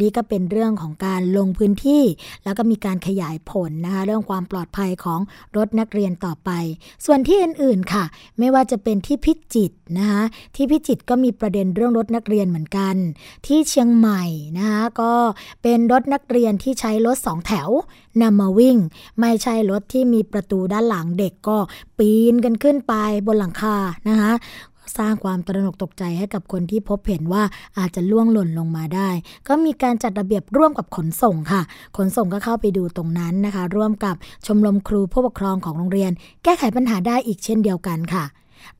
[0.00, 2.04] นี่ก็เป็นเรื่องของการลงพื้นที่
[2.44, 5.20] แล้วก็มีการขยายผลนะคะเรื่องความปลอดภัยของ
[5.56, 6.50] รถนักเรียนต่อไป
[7.06, 8.04] ส่วนที่อื่นๆค่ะ
[8.38, 10.22] ไม่ว่าจะเป็นที่พิจิตรนะคะ
[10.56, 12.96] ที่พิจิตรก็มีประเด็นเรื่องรถนักเรียนเหมือนกัน
[13.46, 14.24] ที่เชียงใหม่
[14.58, 15.12] นะคะก็
[15.62, 17.70] เป็นรถนักเรียนที่ใช้รถสองแถว
[18.22, 18.76] นำมาวิ่ง
[19.20, 21.56] ไม่ใช่รถที่มีประตูด้านหลังเด็กก็
[21.98, 22.94] ปีนกันขึ้นไป
[23.26, 23.76] บนหลังคา
[24.08, 24.32] นะคะ
[24.98, 27.42] สร้างความตระหนกตกใจให้กับคนที่พบเห็นว่า
[27.78, 29.08] อาจจะล่วงหล่นลงมาได้
[29.48, 31.62] ก็มีการจัดระเบียบร่วมกับขนส่งค่ะ
[31.96, 34.14] ขนส่งก็เข้าไปดูตรงนั้นนะคะ ร่วมกับ
[34.46, 36.12] ชมรมครูผู้ปกครองของโรงเรียน
[36.44, 38.24] แก้ไขปัญหาได้อีกเช่นเดียวกันค่ะ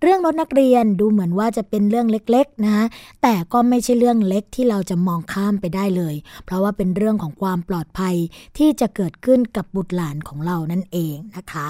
[0.00, 2.84] เรื่องรถนักเรียนดูเหมือนว่าจะเป็นเรื่องเล็กๆนะคะ
[3.22, 6.14] แต่ก็ไม่ใช่เรื่องเล็กที่เราจะมองข้ามไปได้เลย
[6.44, 8.16] เพราะว่าเป็นเรื่องของความปลอดภัย
[8.58, 11.68] ที่จะเกิดขึ้นกับบุตรหลานของเรานั่นเองนะคะ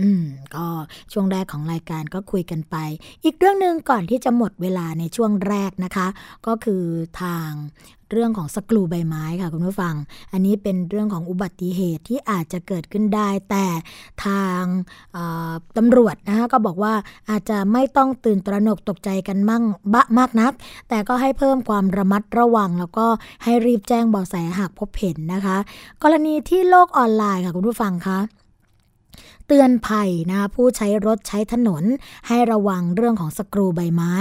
[0.00, 0.22] อืม
[0.54, 0.66] ก็
[1.12, 2.76] ช่วงแรกของรายการก็คุยกันไป
[3.24, 6.06] อีกเรื่องหนึ่งก่อนที่จะหมดเวลาในช่วงแรกนะคะ
[6.46, 6.82] ก็คือ
[7.20, 7.50] ทาง
[8.10, 9.94] เรื่องของสกรูใบไม้ค่ะคุณผู้ฟัง
[10.32, 13.66] อันนี้เป็นเรื่องของอุบัติเหตุที่อาจจะเกิดขึ้นได้ แต่
[14.24, 14.62] ทาง
[15.76, 16.94] ตำรวจนะคะก็บอกว่า
[17.30, 19.62] อาจจะไม่ต้องตื่นตระหนกตกใจกันมั่ง
[19.94, 20.52] บะมากนัก
[20.88, 23.06] แต่ก็ให้เพิ่มความระมัดระวัง แล้วก็
[23.44, 25.56] ให้รีบแจ้งเบาะแสหากพบเห็นนะคะ
[26.02, 28.18] กรณีที่โลกออนไลน์ค่ะคุณผู้ฟังคะ
[29.46, 31.84] เตือนภัยนะผู้ใช้รถใช้ถนน
[32.28, 34.14] ให้ระวังเรื่องของสกรูใบไม้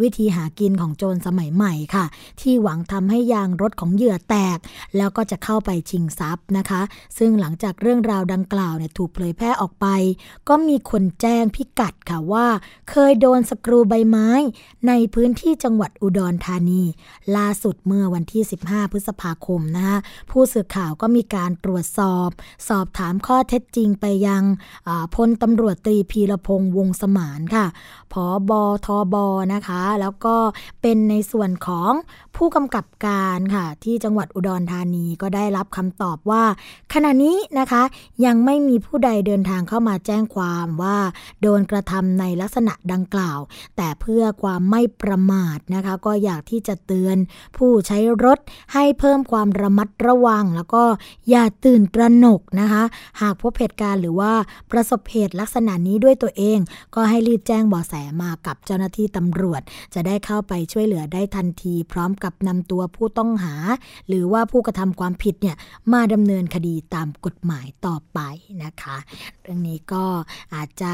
[0.00, 2.04] วิธีหากินของโจรสมัยใหม่ค่ะ
[2.40, 4.58] ที่หวังทำให้ยางรถของเหยื่อแตก
[4.96, 6.82] แล้วก็จะเข้าไปชิงทรัพย์นะคะ
[7.18, 9.86] ซึ่งหลังจากเรื่องราวดังกล่าวเนี่ยถูกเผยแพร่ออกไป
[10.48, 12.46] ก็มีคนแจ้งพิกัดค่ะว่า
[12.90, 14.28] เคยโดนสกรูใบไม้
[14.88, 16.82] ในพื้นที่จังหวัดอุดรธานี
[17.36, 19.98] ล่าสุดเมื่อวันที่ 15 พฤษภาคมนะคะ
[20.30, 22.28] ผู้สื่อข่าวก็มีการตรวจสอบ
[22.68, 24.42] สอบถามข้อเท็จจริงไปยัง
[25.14, 27.66] พลตำรวจตรีพีรพงษ์วงสมานค่ะ
[28.12, 30.36] ผอบอทอบอนะคะ แล้วก็
[30.82, 31.92] เป็นในส่วนของ
[32.36, 36.44] ผู้กำกับการค่ะ ที่จังหวัดอุดรธานีก็ได้รับคำตอบว่า
[36.92, 37.82] ขณะนี้นะคะ
[38.24, 40.98] ยังไม่มีผู้ใดเดินทางเข้ามาแจ้งความว่า
[41.42, 43.38] โดนกระทำในลักษณะดังกล่าว
[43.76, 47.16] แต่เพื่อความไม่ประมาทนะคะ ก็อยากที่จะเตือน
[47.56, 48.38] ผู้ใช้รถ
[48.72, 50.84] ให้เพิ่มความระมัดระวัง แล้วก็
[51.30, 52.82] อย่าตื่นตระหนกนะคะ
[53.20, 54.32] หากพบเหตุการณ์หรือว่า
[54.70, 56.58] ประสบเหตุลักษณะนี้ด้วยตัวเอง
[56.94, 59.62] ก็ให้รีบแจ้งเบาะแสมากับเจ้าหน้าที่ตำรวจ
[59.94, 63.54] จะได้เข้าไปช่วยเหลือได้ทันที พร้อมกับนำตัวผู้ต้องหา
[64.08, 65.56] หรือว่าผู้กระทำความผิดเนี่ย
[65.92, 68.18] มาดำเนินคดีตามกฎหมายต่อไป
[68.64, 68.96] นะคะ
[69.42, 70.04] เรื่องนี้ก็
[70.54, 70.92] อาจจะ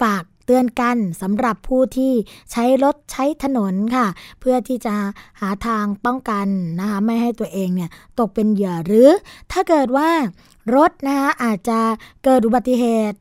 [0.00, 2.12] ฝาก เตือนกันสำหรับผู้ที่
[2.52, 4.06] ใช้รถใช้ถนนค่ะ
[4.40, 4.94] เพื่อที่จะ
[5.40, 6.46] หาทางป้องกัน
[6.80, 9.10] นะคะไม่ให้ตัวเองเนี่ยตกเป็นเหยื่อหรือ
[9.52, 10.10] ถ้าเกิดว่า
[10.76, 11.80] รถนะคะอาจจะ
[12.24, 13.18] เกิดอุบัติเหตุ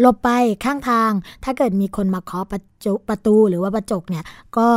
[0.00, 0.30] หลบไป
[0.64, 1.10] ข้างทาง
[1.44, 2.60] ถ้าเกิดมีคนมาเคาะประ
[3.08, 4.24] ประตูหรือว่าประจกเนี่ย
[4.58, 4.68] ก็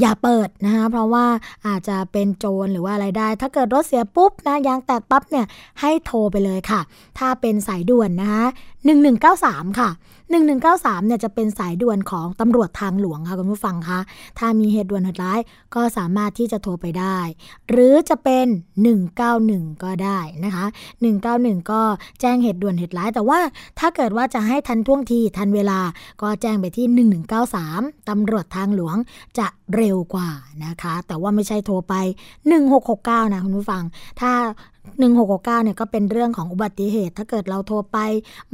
[0.00, 1.26] อย่าเปิดนะคะเพราะว่า
[1.66, 5.46] อาจจะเป็นโจรหรือว่าอะไรได้ ถ้าเกิดรถเสียปุ๊บนะยางแตกปั๊บเนี่ย
[5.80, 6.80] ให้โทรไปเลยค่ะ
[7.18, 8.44] ถ้าเป็นสายด่วนนะคะ
[9.12, 9.90] 1193 ค่ะ
[10.40, 14.00] 1193เนี่ยจะเป็นสายด่วนของตำรวจทางหลวงค่ะคุณผู้ฟังคะ
[14.38, 15.40] ถ้ามีเหตุด่วนเหตุร้าย
[15.74, 17.18] ก็สามารถที่จะโทรไปได้
[17.70, 18.46] หรือจะเป็น
[19.10, 20.66] 191 ก็ได้นะคะ
[21.18, 21.82] 191 ก็
[22.20, 23.40] แจ้งเหตุด่วนเหตุร้าย แต่ว่า
[23.78, 25.80] ถ้าเกิดว่าจะให้ทันท่วงทีทันเวลา
[26.22, 26.86] ก็แจ้งไปที่
[27.52, 28.96] 1193 ตำรวจทางหลวง
[29.38, 30.30] จะเร็วกว่า
[30.64, 31.94] นะคะ แต่ว่าไม่ใช่โทรไป
[32.64, 33.82] 1669 นะคุณผู้ฟัง
[34.20, 34.32] ถ้า
[34.90, 37.98] 1669เนี่ยก็เป็นเรื่องของอุบัติเหตุ ถ้าเกิดเราโทรไป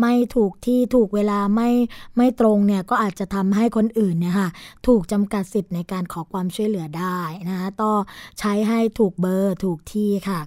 [0.00, 1.70] ไม่ถูกที่ถูกเวลาไม่
[2.16, 4.48] ไม่ตรงเนี่ยก็อาจจะทำให้คนอื่นเนี่ยค่ะ
[4.86, 7.92] ถูกจำกัดสิทธิ์ในการขอความช่วยเหลือได้นะคะต้อ
[8.38, 10.40] ใช้ให้ถูกเบอร์ถูกที่ค่ะ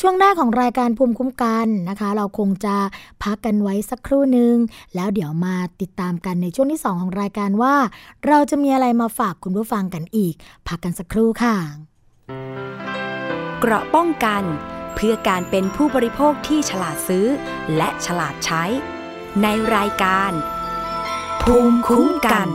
[0.00, 2.76] ช่วงแรกของรายการภูมิคุ้มกันนะคะ เราคงจะ
[3.22, 4.54] พักกันไว้สักครู่หนึ่ง
[4.94, 7.74] แล้วเดี๋ยวมาติดตามกันในช่วงที่ 2 ของรายการว่า
[8.26, 10.34] เราจะมีอะไรมาฝากคุณผู้ฟังกันอีก
[10.68, 11.56] พักกันสักครู่ค่ะ
[13.60, 14.42] เกราะป้องกัน
[14.94, 17.26] เพื่อการเป็นผู้บริโภคที่ฉลาดซื้อ
[17.76, 18.64] และฉลาดใช้
[19.42, 19.46] ใน
[19.76, 20.32] รายการ
[21.42, 22.48] ภูมิคุ้มกัน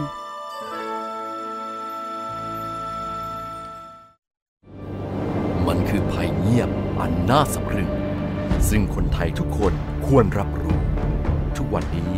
[5.68, 6.70] มันคือภัยเงียบ
[7.00, 7.90] อันน่าสะพรึง
[8.70, 9.74] ซึ่งคนไทยทุกคน
[10.08, 10.80] ควรรับรู้
[11.58, 12.14] ทุกวันนี้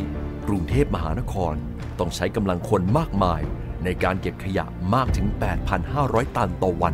[0.47, 1.55] กรุงเทพมหานคร
[1.99, 3.41] ต้องใช้กำลังคนมากมาย
[3.83, 5.27] ในการเก็บขยะมากถึง
[5.81, 6.93] 8,500 ตันต่อวัน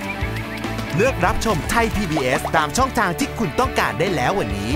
[0.97, 4.71] เลือกรับชมไทย PBS ตามช่องทางที่คุณต้องการได้แล้ววันนี้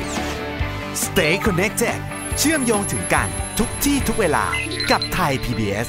[1.03, 1.97] Stay connected
[2.37, 3.27] เชื่อมโยงถึงกัน
[3.59, 4.45] ทุกที่ทุกเวลา
[4.91, 5.87] กับไทย PBS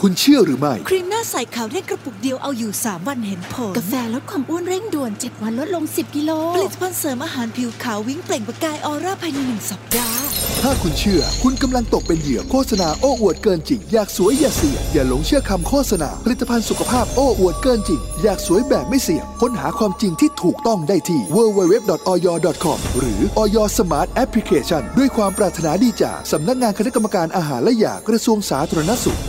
[0.00, 10.22] คุณเชื่อหรือไม่ ครีมหน้าใสขาวเร่งกระปุกเดียวเอาอยู่ 3 วันเห็นผล กาแฟลดความอ้วนเร่งด่วน 7 วันลดลง 10 กิโล ผลิตภัณฑ์เสริมอาหารผิวขาววิ่งเปล่งประกายออร่าภายในหนึ่งสัปดาห์
[10.60, 29.20] ถ้าคุณเชื่อ คุณกำลังตกเป็นเหยื่อโฆษณาโอ้อวดเกินจริง อยากสวยอย่าเสี่ยงอย่าหลงเชื่อคำโฆษณา ผลิตภัณฑ์สุขภาพโอ้อวดเกินจริง อยากสวยแบบไม่เสี่ยง ค้นหาความจริงที่ถูกต้องได้ที่ www.oyor.com หรือ oyor Smart Application ด้วยความปรารถนาดีจากสำนักงานคณะกรรมการอาหารและยากระทรวงสาธารณสุข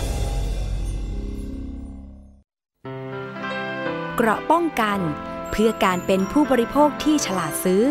[4.16, 5.00] เกราะป้องกัน
[5.52, 7.84] เพื่อการเป็นผู้บริโภคที่ฉลาดซื้อ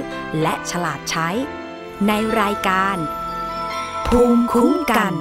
[0.42, 1.28] และฉลาดใช้
[2.08, 2.96] ในรายการ
[4.08, 5.14] ภูมิคุ้มกัน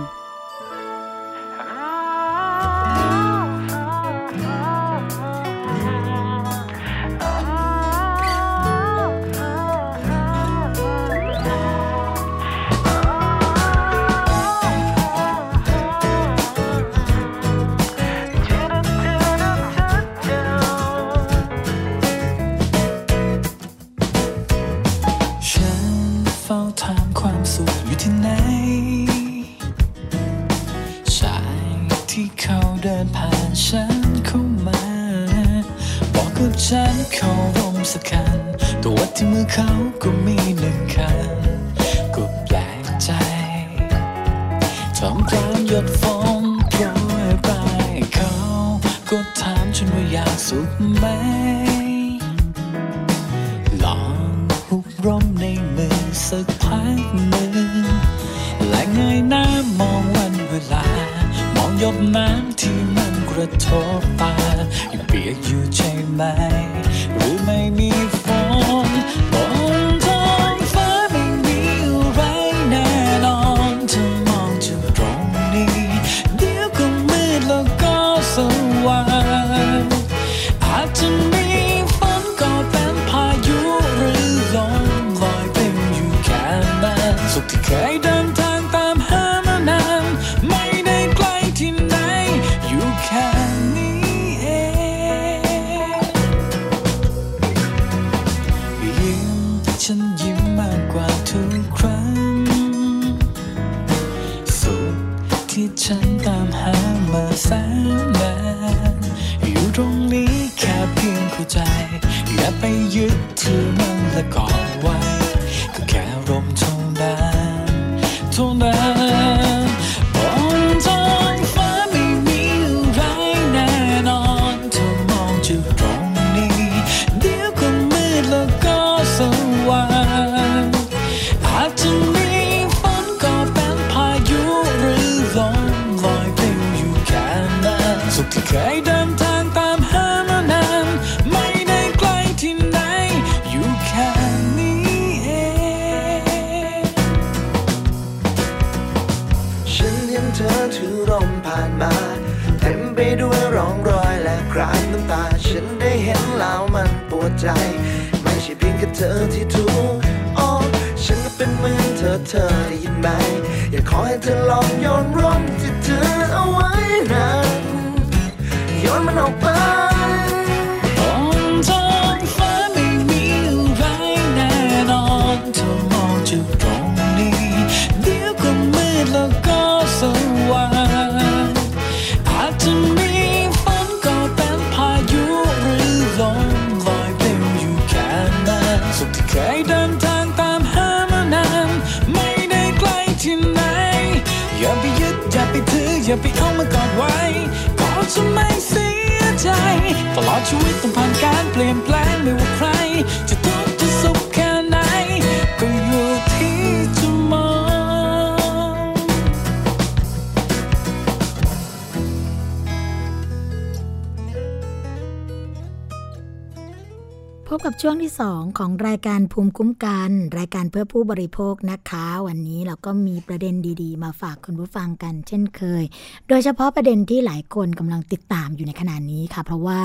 [217.54, 225.84] พบกับช่วงที่ 2 ของรายการภูมิคุ้มกัน รายการเพื่อผู้บริโภคนะคะ วันนี้เราก็มีประเด็นดีๆ มาฝากคุณผู้ฟังกันเช่นเคย
[226.28, 229.80] โดยเฉพาะประเด็นที่หลายคนกำลังติดตามอยู่ในขณะนี้ค่ะ เพราะว่า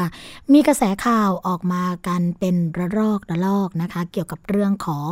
[0.53, 5.11] มีกระแสข่าวออกมากันเป็นระลอกระลอกนะคะ เกี่ยวกับเรื่องของ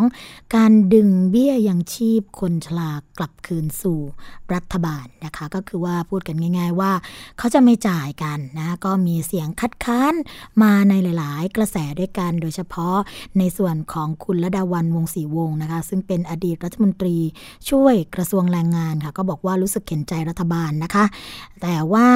[0.57, 4.01] การดึงเบี้ยยังชีพคนชรากลับคืนสู่
[4.55, 6.93] รัฐบาลนะคะ ก็คือว่าพูดกันง่าย ๆ ว่า
[7.39, 10.15] เขาจะไม่จ่ายกันนะก็มีเสียงคัดค้าน
[10.63, 12.97] มาในหลาย ๆ กระแสด้วยกันโดยเฉพาะ
[13.39, 17.17] ในส่วนของคุณระดาวันวงศรีวงศ์นะคะ ซึ่งเป็นอดีตรัฐมนตรี
[17.71, 21.05] ช่วยกระทรวงแรงงานค่ะ ก็บอกว่ารู้สึกเห็นใจรัฐบาลนะคะ
[21.63, 22.09] แต่ว่า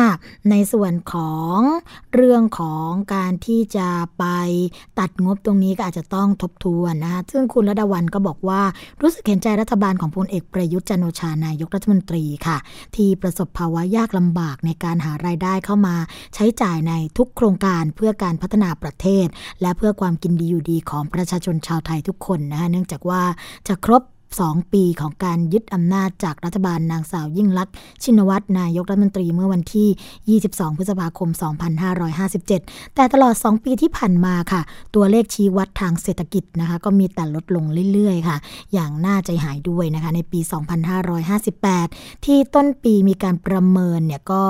[0.51, 1.59] ในส่วนของ
[2.15, 4.25] เรื่องของการที่จะไป
[4.99, 8.63] ตัดงบตรงนี้ก็อาจจะต้องทบทวนนะคะซึ่งคุณระดาวันก็บอกว่า
[9.03, 12.59] รู้สึกเห็นใจรัฐบาลของพลเอกประยุทธ์จันโอชานายกรัฐมนตรีค่ะ
[12.97, 15.97] ที่ประสบภาวะยากลำบากในการหารายได้เข้ามา
[16.35, 19.27] ใช้จ่ายในทุกโครงการเพื่อการพัฒนาประเทศ
[19.63, 23.23] และเพื่อความกินดีอยู่ดีของประชาชนชาวไทยทุกคนนะคะเนื่องจากว่า
[23.69, 24.03] จะครบ
[24.37, 31.29] 2 ปีของการยึดอำนาจจากรัฐบาลนางสาวยิ่งลักษณ์ชินวัตรนายกรัฐมนตรีเมื่อวันที่ 22 พฤษภาคม
[32.13, 34.61] 2557 แต่ตลอด 2 ปีที่ผ่านมาค่ะ
[34.95, 38.37] ตัวเลขชี้วัดทางเศรษฐกิจนะคะ ก็มีแต่ลดลงเรื่อยๆ ค่ะ
[38.73, 40.41] อย่างน่าใจหายด้วยนะคะ ในปี
[41.73, 44.43] 2558 ที่ต้นปีมีการประเมินเนี่ยก็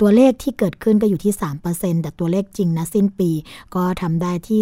[0.00, 1.32] ตัวเลขที่เกิดขึ้นก็อยู่ที่
[1.68, 3.30] 3%แต่ตัวเลขจริงนะสิ้นปี
[3.74, 4.60] ก็ทำได้ที่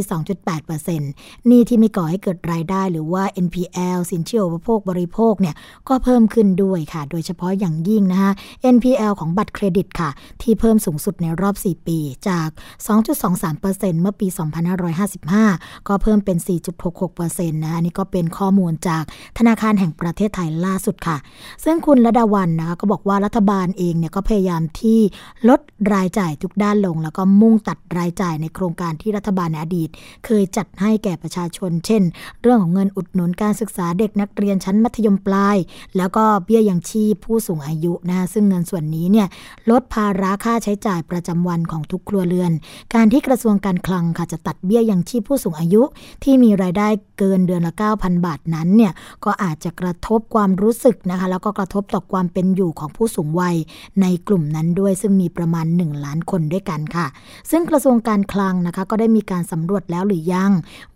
[0.78, 5.54] 2.8%นี่ที่ไม่ก่อให้เกิดรายได้หรือว่า NPL สินนเชื่ออุปโภคบริโภคเนี่ย
[5.88, 8.32] ก็เพิ่มขึ้นด้วยค่ะ โดยเฉพาะอย่างยิ่งนะคะ
[8.74, 10.10] NPL ของบัตรเครดิตค่ะ
[10.42, 11.98] ที่เพิ่มสูงสุดในรอบ 4 ปี
[12.28, 12.48] จาก
[13.24, 14.26] 2.23%เมื่อปี
[15.08, 16.36] 2555 ก็เพิ่มเป็น
[16.96, 19.04] 4.66%นะคะนี่ก็เป็นข้อมูลจาก
[19.38, 21.16] ธนาคารแห่งประเทศไทยล่าสุดค่ะ
[21.64, 25.00] ซึ่งคุณระดาวันนะคะก็บอกว่ารัฐบาลเองเนี่ยก็พยายามที่
[25.48, 25.60] ลด
[25.94, 29.88] รายจ่ายทุกด้านลง แล้วก็มุ่งตัดรายจ่ายในโครงการที่รัฐบาลในอดีต
[30.26, 32.02] เคยจัดให้แก่ประชาชน เช่น
[32.42, 35.56] เรื่องของเงินอุดหนุนการศึกษาเด็กนักเรียนชั้นมัธยมปลาย
[35.96, 39.26] แล้วก็เบี้ยยังชีพผู้สูงอายุนะคะซึ่งเงินส่วนนี้เนี่ย
[39.70, 42.52] ลดภาระค่าใช้จ่ายประจำวันของทุกครัวเรือน
[42.94, 45.82] การที่กระทรวงการคลังค่ะจะตัดเบี้ยยังชีพผู้สูงอายุ
[46.24, 46.88] ที่มีรายได้
[47.18, 48.92] เกินเดือนละ 9,000 บาทนั้นเนี่ย
[49.24, 53.56] ก็อาจจะกระทบความรู้สึกนะคะแล้วก็กระทบต่อความเป็นอยู่ของผู้สูงวัย
[54.00, 57.06] ในกลุ่มนั้นด้วยซึ่งมีประมาณ 1 ล้านคนด้วยกันค่ะ
[57.50, 60.52] ซึ่งกระทรวงการคลังนะคะก็ได้มีการสำรวจแล้วหรือยัง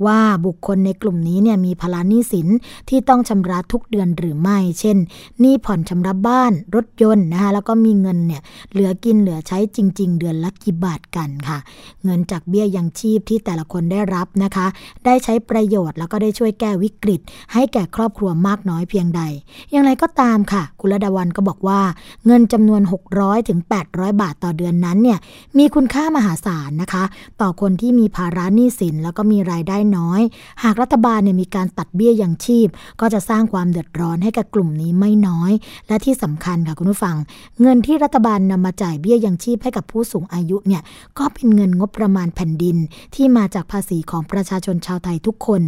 [0.07, 2.49] ว่าบุคคลในกลุ่มนี้เนี่ยมีภาระหนี้สิน
[2.89, 4.97] ที่ต้องชำระทุกเดือนหรือไม่ เช่น
[5.41, 8.43] หนี้ผ่อนชำระบ้านรถยนต์นะคะแล้วก็มีเงินเนี่ย
[8.73, 11.59] เหลือกินเหลือใช้จริง ๆ เดือนละกี่บาทกันค่ะ
[12.05, 14.67] เงินจากเบี้ยยังชีพที่แต่ละคนได้รับนะคะ
[15.05, 17.21] ได้ใช้ประโยชน์แล้วก็ได้ช่วยแก้วิกฤต
[17.53, 19.23] ให้แก่ครอบครัวมากน้อยเพียงใด
[19.71, 21.81] อย่างไรก็ตามค่ะ คุณระดาวันก็บอกว่า
[22.27, 22.83] เงินจำนวน
[23.17, 25.19] 600ถึง800 บาทต่อเดือนนั้นเนี่ย
[25.59, 27.05] มีคุณค่ามหาศาลนะคะ
[27.41, 30.21] ต่อคนที่มีภาระหนี้สินแล้วก็มีรายได้น้อย
[30.63, 32.69] หากรัฐบาลเนี่ยมีการตัดเบี้ยยังชีพ
[33.01, 35.53] ก็จะสร้างความเดือดร้อนให้กับกลุ่มนี้ไม่น้อย
[35.89, 37.17] และที่สำคัญค่ะคุณผู้ฟัง
[37.61, 40.83] เงินที่รัฐบาลนำมาจ่ายเบี้ยยังชีพให้กับผู้สูงอายุเนี่ย
[41.19, 42.77] ก็เป็นเงินงบประมาณแผ่นดิน
[43.15, 45.63] ที่มาจากภาษีของประชาชนชาวไทยทุกคน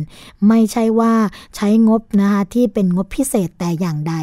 [0.48, 1.12] ไม่ใช่ว่า
[1.56, 4.14] ใช้งบนะคะที่เป็นงบพิเศษแต่อย่างใด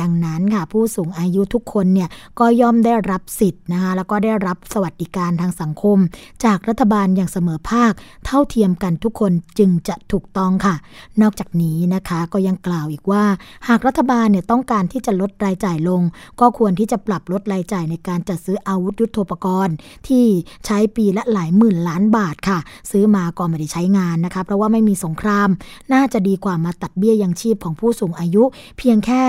[0.00, 5.98] ดังนั้นค่ะผู้สูงอายุทุกคนเนี่ยก็ย่อมได้รับสิทธิ์นะคะแล้วก็ได้รับสวัสดิการทางสังคม
[6.44, 7.92] จากรัฐบาลอย่างเสมอภาค
[8.26, 10.74] เท่าเทียมกันทุกคนจึงจะถูกต้องค่ะ
[11.22, 13.24] นอกจากนี้นะคะก็ยังกล่าวอีกว่า
[13.68, 16.02] หากรัฐบาลเนี่ยต้องการที่จะลดรายจ่ายลง
[16.40, 19.74] ก็ควรที่จะปรับลดรายจ่ายในการจัดซื้ออาวุธยุโทโธปกรณ์
[20.08, 20.24] ที่
[20.66, 22.58] ใช้ปีละหลายหมื่นล้านบาทค่ะ
[22.90, 25.48] ซื้อมาก็ไม่ได้ใช้งานนะคะเพราะว่าไม่มีสงคราม
[25.92, 28.42] น่าจะดีกว่ามาตัดเบี้ยยังชีพของผู้สูงอายุ
[28.78, 29.22] เพียงแค่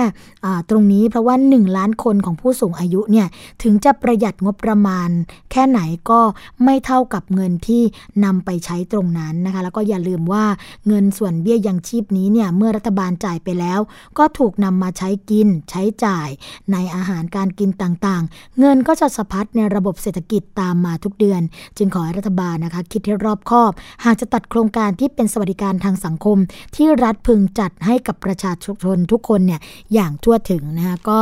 [0.70, 3.26] ตรงนี้เพราะว่า 1 ล้านคนของผู้สูงอายุเนี่ย
[3.62, 5.08] ถึงจะประหยัดงบประมาณ
[5.52, 6.20] แค่ไหนก็
[6.64, 7.82] ไม่เท่ากับเงินที่
[8.24, 10.44] นำไปใช้ตรงนั้นนะคะ แล้วก็อย่าลืมว่า
[10.88, 13.80] เงินส่วนเบี้ยยังชีพนี้เนี่ยเมื่อรัฐบาลจ่ายไปแล้ว
[14.18, 16.28] ก็ถูกนำมาใช้กินใช้จ่าย
[16.72, 21.42] ในอาหารการกินต่างๆ เงินก็จะสะพัดในระบบเศรษฐกิจตามมาทุกเดือน
[21.78, 23.72] จึงขอให้รัฐบาลนะคะ คิดให้รอบคอบ
[24.04, 26.38] หากจะตัดโครงการที่เป็นสวัสดิการทางสังคม
[26.76, 29.60] ที่รัฐพึงจัดให้กับประชาชนทุกคนเนี่ย
[29.94, 31.20] อย่างทั่วถึงนะคะก็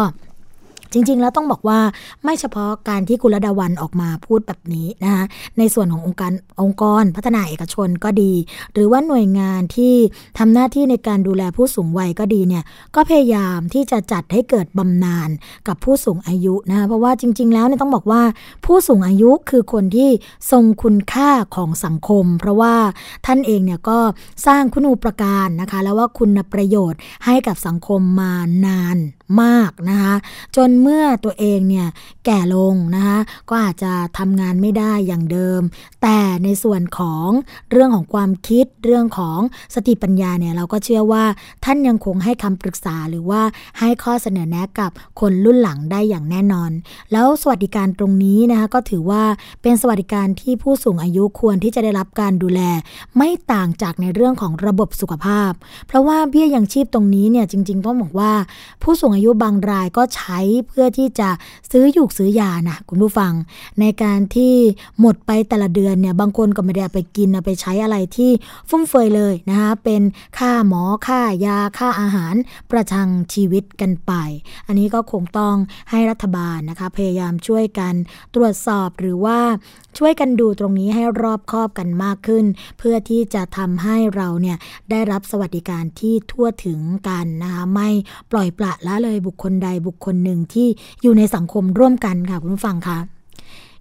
[0.93, 1.78] จริง ๆ แล้วต้องบอกว่า
[2.24, 5.24] ไม่เฉพาะการที่คุณระดาวันออกมาพูดแบบนี้นะคะ
[5.59, 6.32] ในส่วนขององค์การ
[6.62, 8.32] องค์กรพัฒนาเอกชนก็ดี
[8.72, 9.95] หรือว่าหน่วยงานที่
[10.38, 12.64] ทำหน้าที่ในการดูแลผู้สูงวัยก็ดีเนี่ย
[12.95, 15.28] ก็พยายามที่จะจัดให้เกิดบำนาญ
[15.68, 18.22] กับผู้สูงอายุนะคะเพราะว่าจริง ๆ แล้วเนี่ยต้องบอกว่า
[18.66, 20.11] ผู้สูงอายุคือคนที่
[20.51, 22.74] ทรงคุณค่าของสังคม เพราะว่า
[23.26, 23.99] ท่านเองเนี่ยก็
[24.47, 28.32] สร้างคุณูปการนะคะ แล้วว่าคุณประโยชน์ให้กับสังคมมา
[28.66, 28.99] นาน
[29.43, 30.14] มากนะคะ
[30.57, 31.89] จนเมื่อตัวเองเนี่ย
[32.24, 33.18] แก่ลงนะคะ
[33.49, 35.61] ก็อาจจะทำงานไม่ได้อย่างเดิม
[36.03, 37.28] แต่ในส่วนของ
[37.70, 39.41] เรื่องของความคิดเรื่องของ
[39.74, 41.24] สติปัญญาเนี่ยเราก็เชื่อว่า
[41.64, 43.43] ท่านยังคงให้คำปรึกษาหรือว่า
[43.78, 46.70] ให้ข้อเสนอแนะกับคนรุ่นหลังได้อย่างแน่นอน
[47.12, 49.22] แล้วสวัสดิการตรงนี้นะคะก็ถือว่า
[49.62, 52.61] เป็นสวัสดิการที่ผู้สูงอายุควรที่จะได้รับการดูแล
[53.16, 55.51] ไม่ต่างจากในเรื่องของระบบสุขภาพ
[55.87, 58.33] เพราะว่าเบี้ยยังชีพตรงนี้เนี่ยจริง ๆ ต้องบอกว่า
[58.83, 61.29] ผู้สูงอายุายุบางรายก็ใช้เพื่อที่จะ
[61.71, 63.33] ซื้อหยูกซื้อยานะคุณผู้ฟัง
[63.81, 64.55] ในการที่
[65.01, 68.31] หมดไปแต่ละเดือนเนี่ยบางคนก็ไม่ได้ไปกินไปใช้อะไรที่
[68.68, 70.03] ฟุ่มเฟือยเลยนะคะเป็น
[70.39, 72.35] ค่าหมอค่ายาค่าอาหาร
[72.71, 74.12] ประทังชีวิตกันไป
[74.66, 75.57] อันนี้ก็คงต้อง
[75.91, 77.95] ให้รัฐบาลนะคะพยายามช่วยกัน
[78.35, 79.39] ตรวจสอบหรือว่า
[79.99, 82.45] ช่วยกันดูตรงนี้ให้รอบคอบกันมากขึ้น
[82.79, 84.57] เพื่อที่จะทำให้เราเนี่ย
[84.91, 87.89] ได้รับสวัสดิการที่ทั่วถึงกันนะคะไม่
[88.33, 90.68] ปล่อยปละละเลยเลยบุคคลใดบุคคลหนึ่งที่
[91.02, 92.98] อยู่ในสังคมร่วมกันค่ะคุณผู้ฟังคะ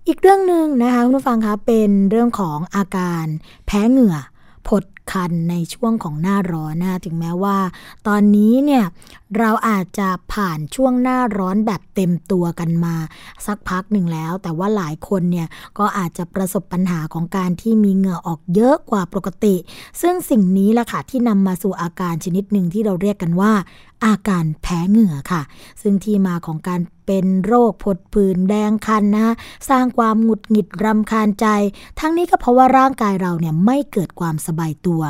[0.07, 3.25] อีกเรื่องหนึ่งนะคะคุณผู้ฟังคะเป็นเรื่องของอาการ
[3.65, 4.17] แพ้เหงื่อ
[4.68, 7.57] ผดคันในช่วงของหน้าร้อนนะถึงแม้ว่า
[8.07, 8.86] ตอนนี้เนี่ย
[9.38, 12.95] เราอาจจะผ่านช่วงหน้าร้อนแบบเต็มตัวกันมา
[13.45, 15.47] สักพักหนึ่งแล้ว แต่ว่าหลายคนเนี่ย
[15.80, 19.55] ก็อาจจะประสบปัญหาของการที่มีเหงื่อออกเยอะกว่าปกติ
[20.01, 23.51] ซึ่งสิ่งนี้แหละค่ะที่นำมาสู่อาการชนิดหนึ่งที่เราเรียกกันว่า
[24.05, 25.41] อาการแพ้เหงื่อค่ะ
[25.82, 26.82] ซึ่งที่มาของการ
[27.12, 29.36] เป็นโรคผดผื่นแดงคันนะ
[29.70, 31.47] สร้างความหงุดหงิดรำคาญใจ
[31.99, 35.01] ทั้งนี้ก็เพราะว่าร่างกายเราเนี่ยไม่เกิดความสบายตัว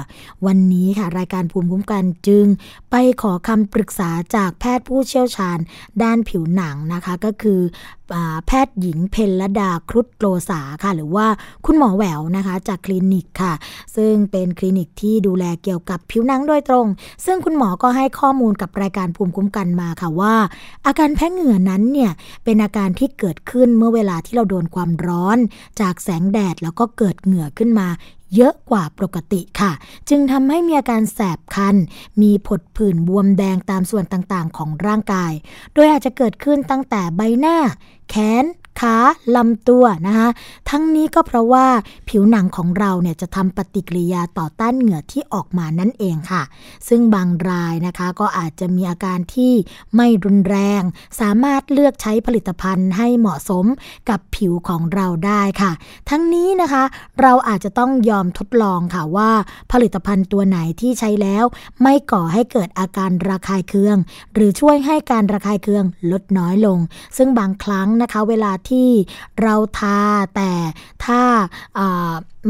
[0.46, 2.46] วันนี้ค่ะรายการภูมิคุ้มกันจึง
[2.92, 5.58] ไปขอคำปรึกษาจากแพทย์ผู้เชี่ยวชาญ
[6.04, 7.62] ด้านผิวหนังนะคะก็คือ
[8.48, 11.28] แพทย์หญิงเพลลดาครุฑโลสาค่ะ หรือว่า
[11.66, 13.54] คุณหมอแหววนะคะ จากคลินิกค่ะ
[13.96, 16.86] ซึ่งเป็นคลินิกที่ดูแลเกี่ยวกับผิวหนังโดยตรง
[17.26, 20.36] ซึ่งคุณหมอก็ให้ข้อมูลกับรายการภูมิคุ้มกันมาค่ะว่า
[20.86, 22.12] อาการแพ้เหงื่อนั้นเนี่ย
[22.44, 25.38] เป็นอาการที่เกิดขึ้นเมื่อเวลาที่เราโดนความร้อน
[25.82, 27.88] จากแสงแดดแล้วก็เกิดเหงื่อขึ้นมา
[28.36, 29.72] เยอะกว่าปกติค่ะ
[30.10, 31.76] จึงทำให้มีอาการแสบคัน
[32.22, 35.34] มีผดผื่นบวมแดงตามส่วนต่างๆ ของร่างกาย
[35.74, 37.58] โดยอาจจะเกิดขึ้นตั้งแต่ใบหน้า
[38.10, 38.46] แขน
[38.80, 38.96] ขา
[39.36, 40.28] ลำตัวนะคะ
[40.70, 41.68] ทั้งนี้ก็เพราะว่า
[42.10, 46.44] ผิวหนังของเราเนี่ยจะทำปฏิกิริยาต่อต้านเหงื่อที่ออกมานั่นเองค่ะ
[46.88, 49.54] ซึ่งบางรายนะคะก็อาจจะมีอาการที่
[49.96, 50.82] ไม่รุนแรง
[51.20, 53.66] สามารถเลือกใช้ผลิตภัณฑ์ให้เหมาะสม
[54.10, 55.72] กับผิวของเราได้ค่ะ
[56.10, 56.84] ทั้งนี้นะคะ
[57.22, 59.32] เราอาจจะต้องยอมทดลองค่ะว่า
[59.72, 61.46] ผลิตภัณฑ์ตัวไหนที่ใช้แล้ว
[61.82, 63.98] ไม่ก่อให้เกิดอาการระคายเคือง
[64.34, 66.80] หรือช่วยให้การระคายเคืองลดน้อยลง
[67.18, 68.90] ซึ่งบางครั้งนะคะ เวลาที่
[69.42, 70.00] เราทา
[70.36, 70.52] แต่
[71.06, 71.22] ถ้า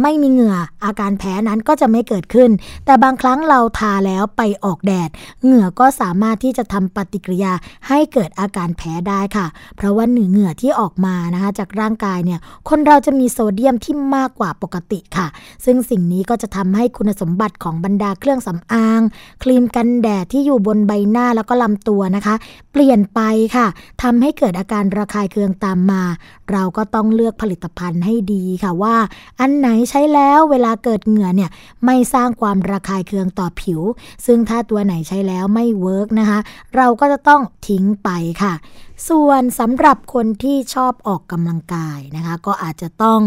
[0.02, 2.50] ไม่มีเหงื่ออาการแพ้นั้นก็จะไม่เกิดขึ้น
[2.86, 5.10] แต่บางครั้งเราทาแล้วไปออกแดด
[5.44, 7.54] เหงื่อก็สามารถที่จะทำปฏิกิริยา
[7.88, 12.40] ให้เกิดอาการแพ้ได้ค่ะ เพราะว่าเหงื่อที่ออกมานะคะจากร่างกายเนี่ย
[12.70, 15.28] คนเราจะมีโซเดียมที่มากกว่าปกติค่ะ
[15.66, 19.02] ซึ่งสิ่งนี้ก็จะทำให้คุณสมบัติของบรรดาเครื่องสำอาง
[19.44, 22.36] ครีมกันแดดที่อยู่บนใบหน้าแล้วก็ลำตัวนะคะ
[22.72, 23.20] เปลี่ยนไป
[23.56, 23.68] ค่ะ
[24.04, 25.99] ทำให้เกิดอาการระคายเคืองตามมา
[26.52, 28.96] เราก็ต้องเลือกผลิตภัณฑ์ให้ดีค่ะว่า
[29.40, 31.52] อันไหนใช้แล้วเวลาเกิดเหงื่อเนี่ย
[31.86, 33.82] ไม่สร้างความระคายเคืองต่อผิว
[34.26, 36.40] ซึ่งถ้าตัวไหนใช้แล้วไม่เวิร์กนะคะ
[36.76, 38.10] เราก็จะต้องทิ้งไป
[38.42, 38.54] ค่ะ
[39.08, 43.22] ส่วนสำหรับคนที่ชอบออกกำลังกายนะคะ ก็อาจจะต้อง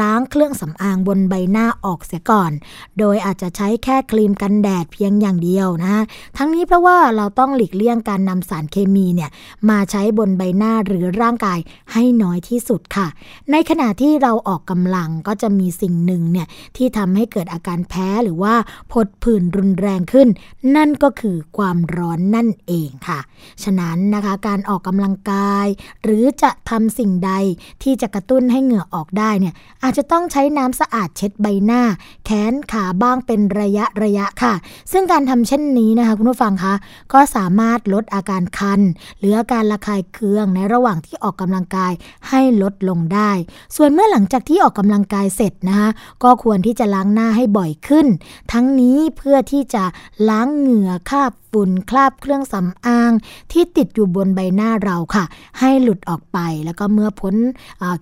[0.00, 2.52] ล้างเครื่องสำอางบนใบหน้าออกเสียก่อน
[2.98, 6.02] โดยอาจจะใช้แค่ครีมกันแดดเพียงอย่างเดียวนะคะ
[6.36, 9.30] ทั้งนี้เพราะว่าเราต้องหลีกเลี่ยงการนำสารเคมีเนี่ย
[9.70, 11.58] มาใช้บนใบหน้าหรือร่างกาย
[11.92, 13.06] ให้น้อยที่สุดค่ะ
[13.50, 16.46] ในขณะที่เราออกกำลังก็จะมีสิ่งหนึ่งเนี่ย
[16.76, 18.54] ที่ทำให้เกิดอาการแพ้หรือว่า
[18.92, 20.28] ผดผื่นรุนแรงขึ้น
[20.76, 23.20] นั่นก็คือความร้อนนั่นเองค่ะ
[23.62, 25.66] ฉะนั้นนะคะการออกกำลังงกาย
[26.04, 27.32] หรือจะทำสิ่งใด
[27.82, 31.82] ที่จะกระตุ้นให้เหงื่อออกได้เนี่ยอาจจะต้องใช้น้ำสะอาดเช็ดใบหน้า
[32.24, 34.54] แขนขาบ้างเป็นระยะระยะค่ะ
[34.92, 36.74] ซึ่งการทำเช่นนี้นะคะคุณผู้ฟังคะ
[37.12, 38.80] ก็สามารถลดอาการคัน
[39.18, 41.92] หรืออาการระคายเคืองในระหว่างที่ออกกำลังกาย
[42.28, 43.30] ให้ลดลงได้
[43.76, 45.88] ส่วนเมื่อหลังจากที่ออกกำลังกายเสร็จนะคะ
[46.22, 48.06] ก็ควรที่จะล้างหน้าให้บ่อยขึ้น
[48.52, 49.84] ทั้งนี้เพื่อที่จะ
[50.28, 53.12] ล้างเหงื่อ คราบ ฝุ่นคราบเครื่องสำอาง
[53.52, 55.24] ที่ติดอยู่บนใบหน้าเราค่ะ
[55.60, 57.34] ให้หลุดออกไป แล้วก็เมื่อพ้น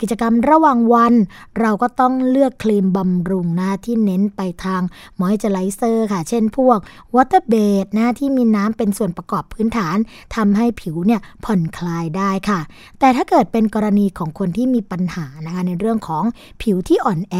[0.01, 1.15] กิจกรรมระหว่างวัน
[1.61, 4.83] เราก็ต้องเลือกครีมบำรุงนะที่เน้นไปทาง
[5.21, 6.79] มอยเจอไรเซอร์ค่ะ เช่นพวก
[7.15, 9.97] water-based นะที่มีน้ำเป็นส่วนประกอบพื้นฐาน
[10.35, 12.61] ทำให้ผิวเนี่ยผ่อนคลายได้ค่ะ
[13.01, 16.25] แต่ถ้าเกิดเป็นกรณีของคนที่มีปัญหานะคะในเรื่องของ
[16.63, 17.37] ผิวที่อ่อนแอ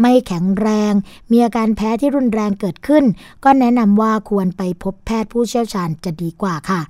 [0.00, 0.92] ไม่แข็งแรง
[1.30, 3.04] มีอาการแพ้ที่รุนแรงเกิดขึ้น
[3.44, 6.80] ก็แนะนำว่าควรไปพบแพทย์ผู้เชี่ยวชาญจะดีกว่าค่ะ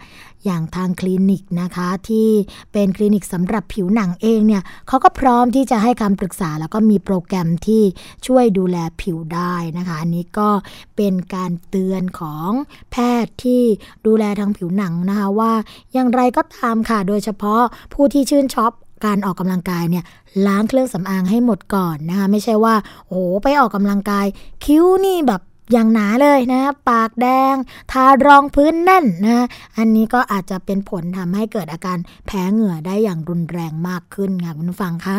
[0.44, 2.28] อย่างทางคลินิกนะคะที่
[2.72, 7.82] เป็นคลินิกสำหรับผิวหนังเองเนี่ยเขาก็พร้อมที่จะให้คำปรึกษา แล้วก็มีโปรแกรมที่
[8.26, 10.50] ช่วยดูแลผิวได้นะคะ อันนี้ก็
[10.96, 12.50] เป็นการเตือนของ
[12.90, 13.62] แพทย์ที่
[14.07, 15.52] ดูแลทางผิวหนังนะคะว่า
[15.92, 18.72] อย่างไรก็ตามค่ะ โดยเฉพาะผู้ที่ชื่นชอบ
[19.04, 20.04] การออกกำลังกายเนี่ย
[20.46, 22.74] ล้างเครื่องสำอางให้หมดก่อนนะคะ ไม่ใช่ว่า
[23.09, 24.26] โอ้ไปออกกำลังกาย
[24.64, 25.42] คิ้วนี่แบบ
[25.73, 27.55] อย่างหนาเลยนะ ปากแดง
[27.93, 29.47] ทารองพื้นแน่นนะ
[29.77, 35.19] อันนี้ก็อาจจะเป็นผลทำให้เกิดอาการแพ้เหงื่อได้อย่างรุนแรงมากขึ้นค่ะคุณฟังคะ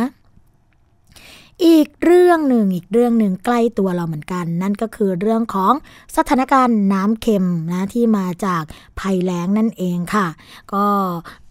[1.66, 5.74] อีกเรื่องหนึ่งอีกเรื่องหนึ่งใกล้ตัวเราเหมือนกัน นั่นก็คือเรื่องของ
[6.18, 8.64] สถานการณ์น้ำเค็มนะที่มาจาก
[9.00, 10.28] ภัยแล้งนั่นเองค่ะ
[10.74, 10.86] ก็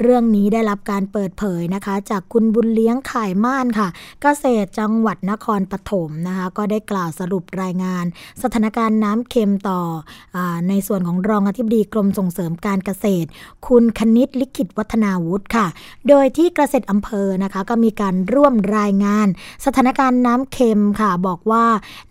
[0.01, 3.89] เรื่องนี้ได้รับการเปิดเผยนะคะ จากคุณบุญเลี้ยงข่ายม่านค่ะ
[4.23, 8.05] เกษตรจังหวัดนครปฐมนะคะ ก็ได้กล่าวสรุปรายงาน
[8.43, 9.81] สถานการณ์น้ำเค็มต่อ
[10.37, 10.39] อ
[10.69, 13.29] ในส่วนของรองอธิบดีกรมส่งเสริมการเกษตร
[13.67, 15.67] คุณคณิตลิขิตวัฒนาวุฒิค่ะ
[16.09, 19.29] โดยที่เกษตรอำเภอนะคะ ก็มีการร่วมรายงาน
[19.67, 21.65] สถานการน้ำเค็มค่ะบอกว่า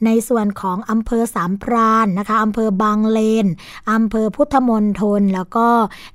[0.06, 3.48] ในส่วนของอำเภอสามพรานนะคะอำเภอบางเลน
[3.94, 5.68] อำเภอพุทธมณฑลแล้วก็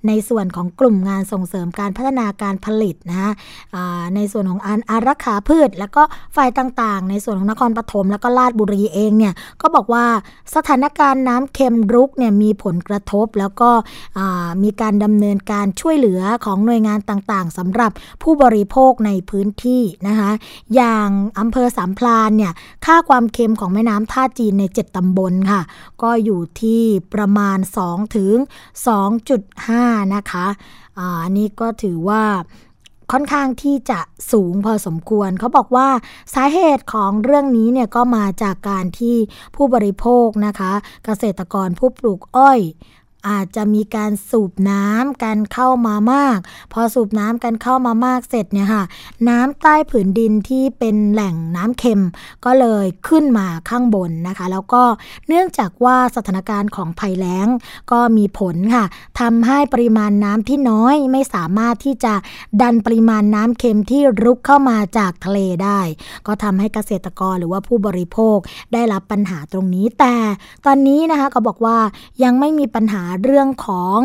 [0.07, 3.31] ในส่วนของกลุ่มงานส่งเสริมการพัฒนาการผลิตนะคะ
[4.14, 6.03] ในส่วนของอันอารักขาพืช แล้วก็
[6.37, 10.05] ฝ่ายต่างๆ ในส่วนของนครปฐมแล้วก็ลาดบุรีเองเนี่ยก็บอกว่า
[10.55, 13.71] สถานการณ์น้ำเค็มรุกเนี่ยมีผลกระทบแล้วก็
[14.62, 17.91] มีการดำเนินการช่วยเหลือของหน่วยงานต่างๆสำหรับ
[18.23, 20.31] ผู้บริโภคในพื้นที่นะคะ
[20.75, 21.09] อย่าง
[21.39, 22.52] อำเภอสามพลานเนี่ย
[22.84, 25.62] ค่าความเค็มของแม่น้ำท่าจีนใน 7 ตำบลค่ะ
[26.02, 26.82] ก็อยู่ที่
[27.14, 28.34] ประมาณ 2 ถึง
[29.40, 30.46] 2.5 นะคะ
[30.98, 32.24] อันนี้ก็ถือว่า
[33.12, 34.00] ค่อนข้างที่จะ
[34.32, 35.88] สูงพอสมควร เขาบอกว่า
[36.34, 39.16] สาเหตุของเรื่องนี้เนี่ยก็มาจากการที่
[39.56, 40.72] ผู้บริโภคนะคะ
[41.04, 42.61] เกษตรกรผู้ปลูกอ้อย
[43.29, 46.39] อาจจะมีการสูบน้ำกันเข้ามามาก
[46.73, 48.85] พอสูบน้ำกันเข้ามามากเสร็จเนี่ยค่ะ
[49.29, 52.03] น้ำใต้ผืนดินที่เป็นแหล่งน้ำเค็ม
[52.45, 54.83] ก็เลยขึ้นมาข้างบนนะคะ แล้วก็
[55.29, 57.49] เนื่องจากว่าสถานการณ์ของภัยแล้ง
[57.93, 58.85] ก็มีผลค่ะ
[59.21, 62.14] ทำให้ปริมาณน้ำที่น้อยไม่สามารถที่จะ
[62.61, 65.81] ดันปริมาณน้ำเค็มที่รุกเข้ามาจากทะเลได้
[66.27, 68.39] ก็ทำให้เกษตรกรหรือว่าผู้บริโภค
[68.73, 70.14] ได้รับปัญหาตรงนี้แต่
[70.66, 71.79] ตอนนี้นะคะก็บอกว่า
[72.25, 73.98] ยังไม่มีปัญหาเรื่องของ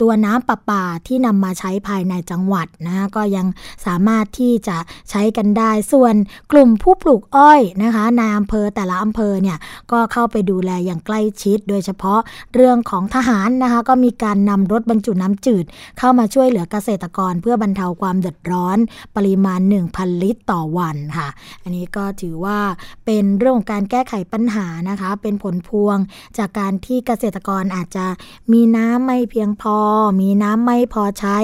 [0.00, 3.46] ตัวน้ำประปาที่นำมาใช้ภายในจังหวัดนะก็ยัง
[3.86, 4.76] สามารถที่จะ
[5.10, 6.14] ใช้กันได้ ส่วน
[6.52, 9.58] กลุ่มผู้ปลูกอ้อยนะคะในอำเภอแต่ละอำเภอเนี่ย
[9.92, 12.20] ก็เข้าไปดูแลอย่างใกล้ชิด โดยเฉพาะ
[12.54, 15.64] เรื่องของทหารนะคะก็มีการนำรถบรรจุน้ำจืด
[15.98, 18.78] เข้ามาช่วยเหลือเกษตรกรเพื่อบรรเทาความเดือดร้อน
[19.16, 19.60] ปริมาณ
[19.90, 21.28] 1,000 ลิตรต่อวันค่ะ
[21.62, 22.58] อันนี้ก็ถือว่า
[23.06, 25.96] เป็นเรื่องของการแก้ไขปัญหานะคะ เป็นผลพวง
[26.38, 28.06] จากการที่เกษตรกรอาจจะ
[28.52, 29.76] มีน้ำไม่เพียงพอ
[30.20, 31.38] มีน้ำไม่พอใช้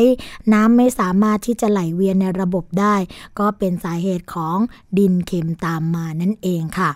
[0.52, 2.94] น้ำไม่สามารถที่จะไหลเวียนในระบบได้
[3.38, 4.56] ก็เป็นสาเหตุของ
[4.98, 6.90] ดินเค็มตามมานั่นเองค่ะ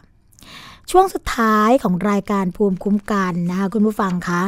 [0.90, 4.42] ช่วงสุดท้ายของรายการภูมิคุ้มกันนะคะคุณผู้ฟังคะ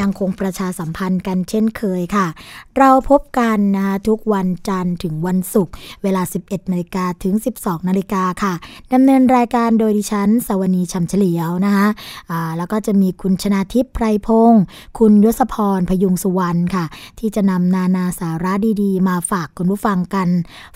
[0.00, 2.26] ยังคงประชาสัมพันธ์กันเช่นเคยค่ะ
[2.78, 5.72] เราพบกันนะคะทุกวันจันทร์ถึงวันศุกร์
[6.02, 8.54] เวลา 11นาฬิกาถึง 12นาฬิกาค่ะ
[8.92, 14.62] ดำเนินรายการโดยดิฉันสวนีชัมเฉลียวนะคะะแล้วก็จะมีคุณชนาทิพย์ไพรพงศ์
[14.98, 16.84] คุณยศพรพยุงสุวรรณค่ะ
[17.18, 20.28] ที่จะนำนานาสาระดีๆ มาฝากคุณผู้ฟังกัน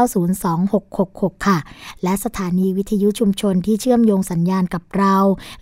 [0.00, 1.58] 027902666 ค่ะ
[2.02, 5.14] และสถานีวิทยุชุมชนที่เชื่อมโยงสัญญาณกับเรา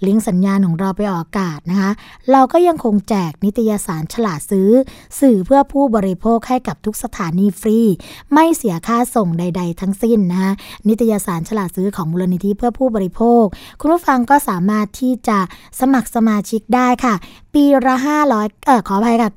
[0.06, 1.90] ลิงก์สัญญาณของเราไปออกอากาศนะคะ
[2.32, 4.70] เราก็ยังคงแจกนิตยสารฉลาดซื้อ
[5.20, 7.78] สื่อเพื่อผู้บริโภคให้กับทุกสถานีฟรี
[8.32, 10.52] ไม่เสียค่าส่งใด ๆ ทั้งสิ้นนะคะ
[10.88, 13.44] นิตยสารฉลาดซื้อของมูลนิธิเพื่อผู้บริโภค
[13.80, 15.38] คุณผู้ฟังก็สามารถที่จะ
[15.80, 17.14] สมัครสมาชิกได้ค่ะ
[17.54, 17.96] ปีละ
[18.30, 19.30] 500เออขออภัยค่ะ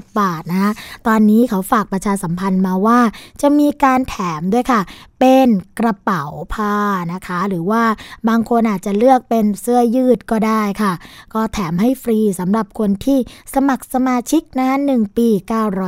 [0.00, 0.72] 950 บาทนะคะ
[1.06, 3.00] ตอนนี้เขาฝากประชาสัมพันธ์มาว่า
[3.40, 4.80] จะมีการแถมด้วยค่ะ
[5.20, 5.48] เป็น
[5.80, 6.76] กระเป๋าผ้า
[7.12, 7.82] นะคะ หรือว่า
[8.28, 10.92] บางคนอาจจะเลือกเป็นเสื้อยืดก็ได้ค่ะ
[11.34, 13.18] ก็แถมให้ฟรีสำหรับคนที่
[13.54, 15.28] สมัครสมาชิกนะหนึ่งปี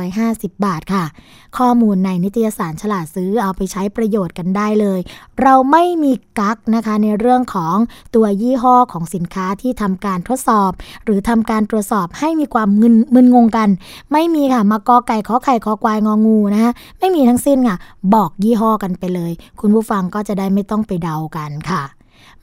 [0.03, 1.05] 950 บาทค่ะ
[1.57, 4.99] ข้อมูลในนิตยสารฉลาดซื้อเอาไปใช้ประโยชน์กันได้เลย
[5.41, 7.75] เราไม่มีกักนะคะในเรื่องของ
[8.15, 10.71] ตัวยี่ห้อของสินค้าที่ทำการทดสอบ
[11.03, 13.69] หรือทำการตรวจสอบให้มีความมึนมึนงงกัน
[14.11, 17.77] ไม่มีค่ะมากอไก่ขอไข่ขอควายงองูนะคะไม่มีทั้งสิ้นค่ะ
[18.13, 21.83] บอกยี่ห้อกันไปเลย คุณผู้ฟังก็จะได้ไม่ต้องไปเดากันค่ะ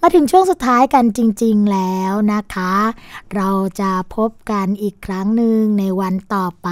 [0.05, 2.75] มาถึงช่วงสุดท้ายกันจริง ๆ แล้วนะคะ
[3.35, 3.51] เรา
[3.81, 6.69] จะพบกันอีกครั้งหนึ่งในวันต่อไป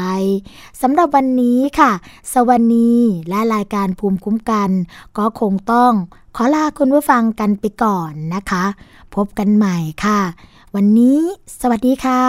[0.81, 1.93] สำหรับวันนี้ค่ะ
[2.35, 2.93] สวัสดี
[3.29, 4.71] และรายการภูมิคุ้มกัน
[5.19, 5.93] ก็คงต้อง
[6.37, 8.65] ขอลาคุณผู้ฟังกันไปก่อนนะคะ
[9.15, 10.21] พบกันใหม่ค่ะ
[10.77, 11.21] วันนี้
[11.61, 12.25] สวัสดีค่ะ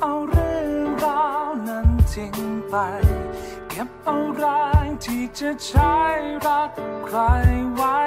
[0.00, 0.70] เอาเรื่อง
[1.04, 2.36] ราวนั้นทิ้ง
[2.68, 2.74] ไป
[3.68, 4.44] เก็บเอาแร
[4.84, 5.96] งที่จะใช้
[6.46, 6.70] รัก
[7.06, 7.18] ใคร
[7.74, 7.98] ไว้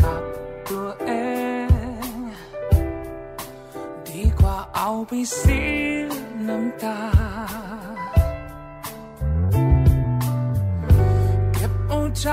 [0.00, 0.22] กับ
[0.68, 1.10] ตัวเอ
[2.08, 2.12] ง
[4.08, 5.60] ดีกว่าเอาไปสี
[6.48, 6.98] น้ำตา
[12.22, 12.28] ใจ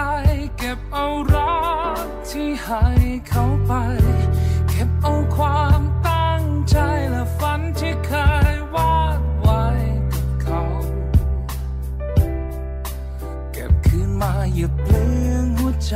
[0.57, 1.57] เก็บเอารั
[2.03, 2.83] กที่ให้
[3.27, 3.71] เขาไป
[5.37, 6.77] ความตั้งใจ
[7.11, 8.11] และฝันที่เค
[8.55, 9.63] ยวาดไว้
[10.13, 10.63] กับเขา
[13.53, 15.95] เก็บคืนมาอย่าเปลืองหัวใจ